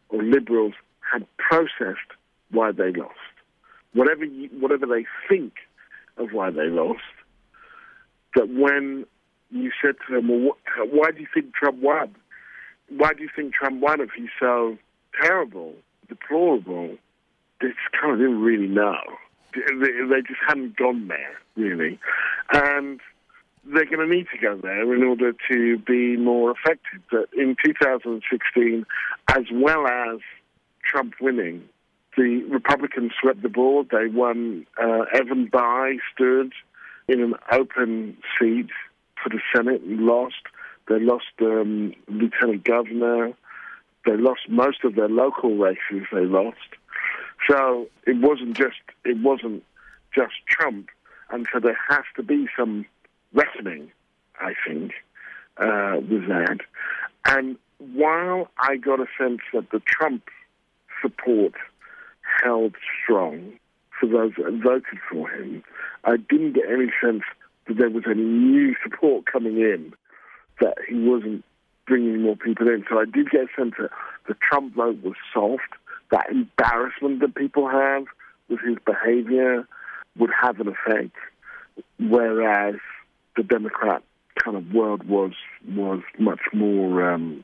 or 0.10 0.24
liberals 0.24 0.74
had 1.12 1.26
processed 1.38 2.12
why 2.52 2.72
they 2.72 2.92
lost. 2.92 3.14
Whatever 3.94 4.26
you, 4.26 4.50
whatever 4.60 4.86
they 4.86 5.06
think 5.30 5.54
of 6.18 6.30
why 6.32 6.52
they 6.52 6.68
lost, 6.68 7.02
that 8.36 8.50
when 8.50 9.06
you 9.52 9.72
said 9.82 9.96
to 10.08 10.16
them, 10.16 10.28
well, 10.28 10.40
what, 10.40 10.58
why 10.92 11.12
do 11.12 11.22
you 11.22 11.28
think 11.34 11.54
Trump 11.54 11.82
won? 11.82 12.16
Why 12.90 13.14
do 13.14 13.24
you 13.24 13.30
think 13.36 13.54
Trump 13.54 13.82
won 13.82 14.02
if 14.02 14.10
he's 14.16 14.30
so 14.40 14.78
terrible, 15.22 15.74
deplorable? 16.08 16.98
They 17.62 17.68
just 17.68 17.80
kind 18.00 18.14
of 18.14 18.20
didn't 18.20 18.42
really 18.42 18.68
know. 18.68 19.00
They 19.54 20.22
just 20.22 20.40
hadn't 20.48 20.76
gone 20.76 21.08
there, 21.08 21.38
really. 21.56 21.98
And 22.52 23.00
they're 23.76 23.86
going 23.86 24.08
to 24.08 24.16
need 24.16 24.28
to 24.32 24.38
go 24.38 24.58
there 24.62 24.94
in 24.94 25.04
order 25.04 25.34
to 25.52 25.78
be 25.80 26.18
more 26.18 26.52
effective. 26.52 27.02
But 27.12 27.30
in 27.38 27.56
2016, 27.64 28.86
as 29.30 29.44
well 29.52 29.86
as 29.88 30.20
Trump 30.84 31.16
winning, 31.20 31.64
the 32.18 32.44
Republicans 32.50 33.12
swept 33.22 33.42
the 33.42 33.50
board. 33.50 33.90
They 33.92 34.08
won. 34.08 34.66
Uh, 34.82 35.04
Evan 35.14 35.50
Bayh 35.52 35.98
stood 36.14 36.54
in 37.08 37.22
an 37.22 37.34
open 37.52 38.18
seat 38.40 38.70
for 39.22 39.30
the 39.30 39.40
Senate 39.54 39.82
and 39.82 40.02
lost. 40.02 40.36
They 40.88 41.00
lost 41.00 41.26
um, 41.42 41.94
lieutenant 42.08 42.64
governor. 42.64 43.34
They 44.06 44.16
lost 44.16 44.42
most 44.48 44.84
of 44.84 44.96
their 44.96 45.10
local 45.10 45.58
races. 45.58 46.08
They 46.14 46.26
lost. 46.26 46.58
So 47.50 47.88
it 48.08 48.18
wasn't 48.18 48.56
just 48.56 48.80
it 49.04 49.18
wasn't 49.22 49.64
just 50.14 50.34
Trump, 50.48 50.90
and 51.30 51.48
so 51.52 51.60
there 51.60 51.78
has 51.90 52.04
to 52.16 52.24
be 52.24 52.48
some 52.58 52.86
reckoning, 53.36 53.92
I 54.40 54.54
think, 54.68 54.94
uh, 55.58 55.98
with 56.10 56.28
that. 56.28 56.60
And 57.26 57.58
while 57.78 58.50
I 58.58 58.78
got 58.78 59.00
a 59.00 59.08
sense 59.18 59.42
that 59.54 59.70
the 59.72 59.82
Trump 59.86 60.24
support 61.02 61.54
held 62.44 62.76
strong 63.04 63.54
for 64.00 64.08
those 64.08 64.34
that 64.38 64.62
voted 64.64 65.00
for 65.12 65.30
him, 65.30 65.64
I 66.04 66.18
didn't 66.18 66.54
get 66.54 66.66
any 66.70 66.92
sense 67.04 67.24
that 67.68 67.78
there 67.78 67.90
was 67.90 68.04
any 68.08 68.24
new 68.24 68.76
support 68.84 69.26
coming 69.26 69.58
in, 69.58 69.94
that 70.62 70.78
he 70.88 70.96
wasn't 70.96 71.44
bringing 71.88 72.22
more 72.22 72.36
people 72.36 72.68
in. 72.68 72.84
So 72.90 73.00
I 73.00 73.06
did 73.06 73.30
get 73.30 73.42
a 73.42 73.48
sense 73.56 73.74
that 73.80 73.92
the 74.28 74.36
Trump 74.36 74.76
vote 74.76 75.02
was 75.04 75.16
soft, 75.34 75.74
that 76.12 76.30
embarrassment 76.30 77.20
that 77.22 77.36
people 77.36 77.68
have 77.68 78.06
with 78.50 78.60
his 78.62 78.78
behavior 78.86 79.68
would 80.18 80.32
have 80.42 80.60
an 80.60 80.68
effect, 80.68 81.16
whereas 82.00 82.76
the 83.36 83.44
Democrat 83.44 84.04
kind 84.44 84.58
of 84.58 84.74
world 84.74 85.08
was 85.08 85.32
was 85.70 86.02
much 86.20 86.42
more 86.54 87.14
um, 87.14 87.44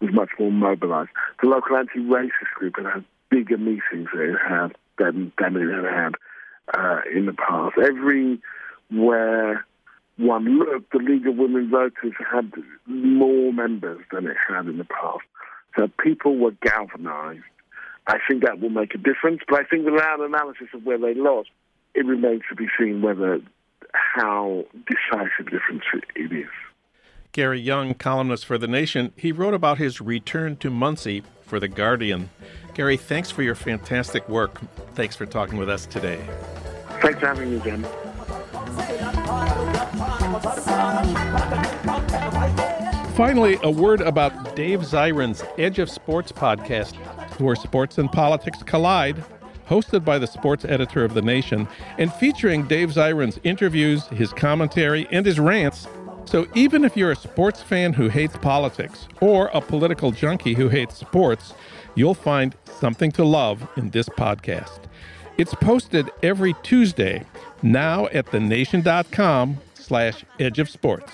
was 0.00 0.12
much 0.12 0.30
more 0.38 0.52
mobilized. 0.52 1.10
The 1.42 1.48
local 1.48 1.76
anti-racist 1.76 2.54
group 2.56 2.76
had 2.76 2.86
had 2.86 3.04
bigger 3.30 3.58
meetings 3.58 4.08
they 4.14 4.32
had 4.48 4.68
than 4.98 5.32
than 5.38 5.56
it 5.56 5.74
had 5.74 5.84
had 5.84 6.14
uh, 6.74 7.00
in 7.14 7.26
the 7.26 7.32
past. 7.32 7.76
Everywhere 7.78 9.64
one 10.16 10.58
looked, 10.58 10.92
the 10.92 10.98
League 10.98 11.26
of 11.26 11.36
Women 11.36 11.70
Voters 11.70 12.14
had 12.30 12.52
more 12.86 13.52
members 13.52 14.04
than 14.12 14.26
it 14.26 14.36
had 14.48 14.66
in 14.66 14.76
the 14.76 14.84
past. 14.84 15.24
So 15.78 15.88
people 16.02 16.36
were 16.36 16.52
galvanized. 16.62 17.44
I 18.06 18.18
think 18.28 18.44
that 18.44 18.60
will 18.60 18.70
make 18.70 18.94
a 18.94 18.98
difference, 18.98 19.40
but 19.48 19.60
I 19.60 19.64
think 19.64 19.86
without 19.86 20.20
analysis 20.20 20.68
of 20.74 20.84
where 20.84 20.98
they 20.98 21.14
lost, 21.14 21.48
it 21.94 22.04
remains 22.04 22.42
to 22.50 22.56
be 22.56 22.66
seen 22.78 23.02
whether 23.02 23.40
how 23.92 24.64
decisive 24.86 25.50
difference 25.50 25.84
it 26.14 26.32
is. 26.32 26.48
Gary 27.32 27.60
Younge, 27.60 27.96
columnist 27.98 28.44
for 28.44 28.58
The 28.58 28.66
Nation, 28.66 29.12
he 29.16 29.30
wrote 29.30 29.54
about 29.54 29.78
his 29.78 30.00
return 30.00 30.56
to 30.56 30.70
Muncie 30.70 31.22
for 31.42 31.60
The 31.60 31.68
Guardian. 31.68 32.30
Gary, 32.74 32.96
thanks 32.96 33.30
for 33.30 33.42
your 33.42 33.54
fantastic 33.54 34.28
work. 34.28 34.60
Thanks 34.94 35.14
for 35.14 35.26
talking 35.26 35.58
with 35.58 35.68
us 35.68 35.86
today. 35.86 36.20
Thanks 37.00 37.20
for 37.20 37.26
having 37.26 37.52
me, 37.52 37.60
Jim. 37.60 37.84
Finally, 43.14 43.58
a 43.62 43.70
word 43.70 44.00
about 44.00 44.56
Dave 44.56 44.80
Zirin's 44.80 45.44
Edge 45.58 45.78
of 45.78 45.90
Sports 45.90 46.32
podcast, 46.32 46.94
where 47.38 47.54
sports 47.54 47.98
and 47.98 48.10
politics 48.10 48.62
collide, 48.62 49.22
hosted 49.70 50.04
by 50.04 50.18
the 50.18 50.26
sports 50.26 50.64
editor 50.64 51.04
of 51.04 51.14
The 51.14 51.22
Nation, 51.22 51.68
and 51.96 52.12
featuring 52.12 52.66
Dave 52.66 52.90
Zirin's 52.90 53.38
interviews, 53.44 54.06
his 54.08 54.32
commentary, 54.32 55.06
and 55.12 55.24
his 55.24 55.38
rants. 55.38 55.86
So 56.24 56.46
even 56.54 56.84
if 56.84 56.96
you're 56.96 57.12
a 57.12 57.16
sports 57.16 57.62
fan 57.62 57.92
who 57.92 58.08
hates 58.08 58.36
politics 58.36 59.06
or 59.20 59.46
a 59.54 59.60
political 59.60 60.10
junkie 60.10 60.54
who 60.54 60.68
hates 60.68 60.98
sports, 60.98 61.54
you'll 61.94 62.14
find 62.14 62.56
something 62.80 63.12
to 63.12 63.24
love 63.24 63.66
in 63.76 63.90
this 63.90 64.08
podcast. 64.08 64.80
It's 65.38 65.54
posted 65.54 66.10
every 66.22 66.54
Tuesday, 66.64 67.24
now 67.62 68.06
at 68.08 68.26
thenation.com 68.26 69.58
slash 69.90 70.24
edge 70.38 70.60
of 70.60 70.70
sports. 70.70 71.12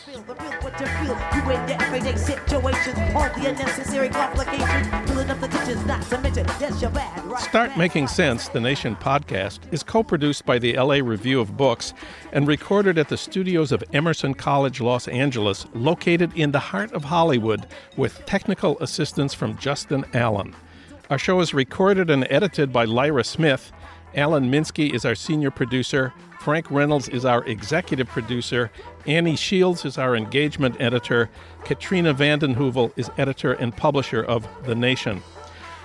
Start 7.39 7.79
Making 7.79 8.07
Sense, 8.07 8.49
the 8.49 8.61
Nation 8.61 8.95
podcast, 8.97 9.61
is 9.73 9.83
co 9.83 10.03
produced 10.03 10.45
by 10.45 10.59
the 10.59 10.77
LA 10.77 10.97
Review 10.97 11.41
of 11.41 11.57
Books 11.57 11.95
and 12.33 12.47
recorded 12.47 12.99
at 12.99 13.09
the 13.09 13.17
studios 13.17 13.73
of 13.73 13.83
Emerson 13.95 14.35
College 14.35 14.83
Los 14.83 15.09
Angeles, 15.09 15.65
located 15.73 16.31
in 16.35 16.53
the 16.53 16.59
heart 16.59 16.93
of 16.93 17.05
Hollywood, 17.05 17.67
with 17.97 18.27
technical 18.27 18.79
assistance 18.81 19.33
from 19.33 19.57
Justin 19.57 20.05
Allen. 20.13 20.55
Our 21.09 21.19
show 21.19 21.41
is 21.41 21.55
recorded 21.55 22.11
and 22.11 22.27
edited 22.29 22.75
by 22.75 22.85
Lyra 22.85 23.25
Smith. 23.25 23.73
Alan 24.15 24.51
Minsky 24.51 24.93
is 24.93 25.07
our 25.07 25.15
senior 25.15 25.51
producer. 25.51 26.13
Frank 26.47 26.71
Reynolds 26.71 27.09
is 27.09 27.25
our 27.25 27.43
executive 27.47 28.07
producer. 28.07 28.71
Annie 29.05 29.35
Shields 29.35 29.85
is 29.85 29.99
our 29.99 30.15
engagement 30.15 30.81
editor. 30.81 31.29
Katrina 31.65 32.13
vanden 32.13 32.55
Heuvel 32.55 32.93
is 32.95 33.11
editor 33.19 33.55
and 33.55 33.77
publisher 33.77 34.23
of 34.23 34.47
The 34.63 34.77
Nation. 34.77 35.25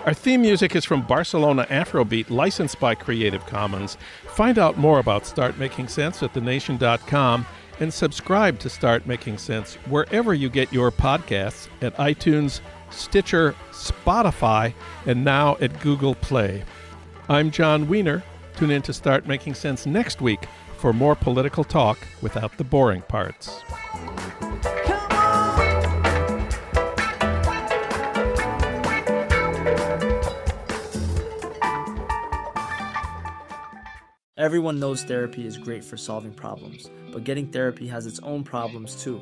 Our 0.05 0.13
theme 0.13 0.43
music 0.43 0.75
is 0.75 0.85
from 0.85 1.01
Barcelona 1.01 1.65
Afrobeat, 1.71 2.29
licensed 2.29 2.79
by 2.79 2.93
Creative 2.93 3.43
Commons. 3.47 3.97
Find 4.27 4.59
out 4.59 4.77
more 4.77 4.99
about 4.99 5.25
Start 5.25 5.57
Making 5.57 5.87
Sense 5.87 6.21
at 6.21 6.35
thenation.com 6.35 7.47
and 7.79 7.91
subscribe 7.91 8.59
to 8.59 8.69
Start 8.69 9.07
Making 9.07 9.39
Sense 9.39 9.79
wherever 9.89 10.31
you 10.31 10.47
get 10.47 10.71
your 10.71 10.91
podcasts 10.91 11.69
at 11.81 11.97
iTunes, 11.97 12.61
Stitcher, 12.91 13.55
Spotify, 13.71 14.75
and 15.07 15.25
now 15.25 15.57
at 15.59 15.79
Google 15.79 16.13
Play. 16.13 16.63
I'm 17.27 17.49
Jon 17.49 17.87
Wiener. 17.87 18.21
Tune 18.57 18.71
in 18.71 18.81
to 18.83 18.93
Start 18.93 19.27
Making 19.27 19.53
Sense 19.53 19.85
next 19.85 20.21
week 20.21 20.47
for 20.77 20.93
more 20.93 21.15
political 21.15 21.63
talk 21.63 21.97
without 22.21 22.57
the 22.57 22.63
boring 22.63 23.01
parts. 23.03 23.61
Everyone 34.37 34.79
knows 34.79 35.03
therapy 35.03 35.45
is 35.45 35.55
great 35.55 35.83
for 35.83 35.97
solving 35.97 36.33
problems, 36.33 36.89
but 37.11 37.23
getting 37.23 37.45
therapy 37.45 37.87
has 37.87 38.07
its 38.07 38.19
own 38.21 38.43
problems 38.43 38.95
too, 39.03 39.21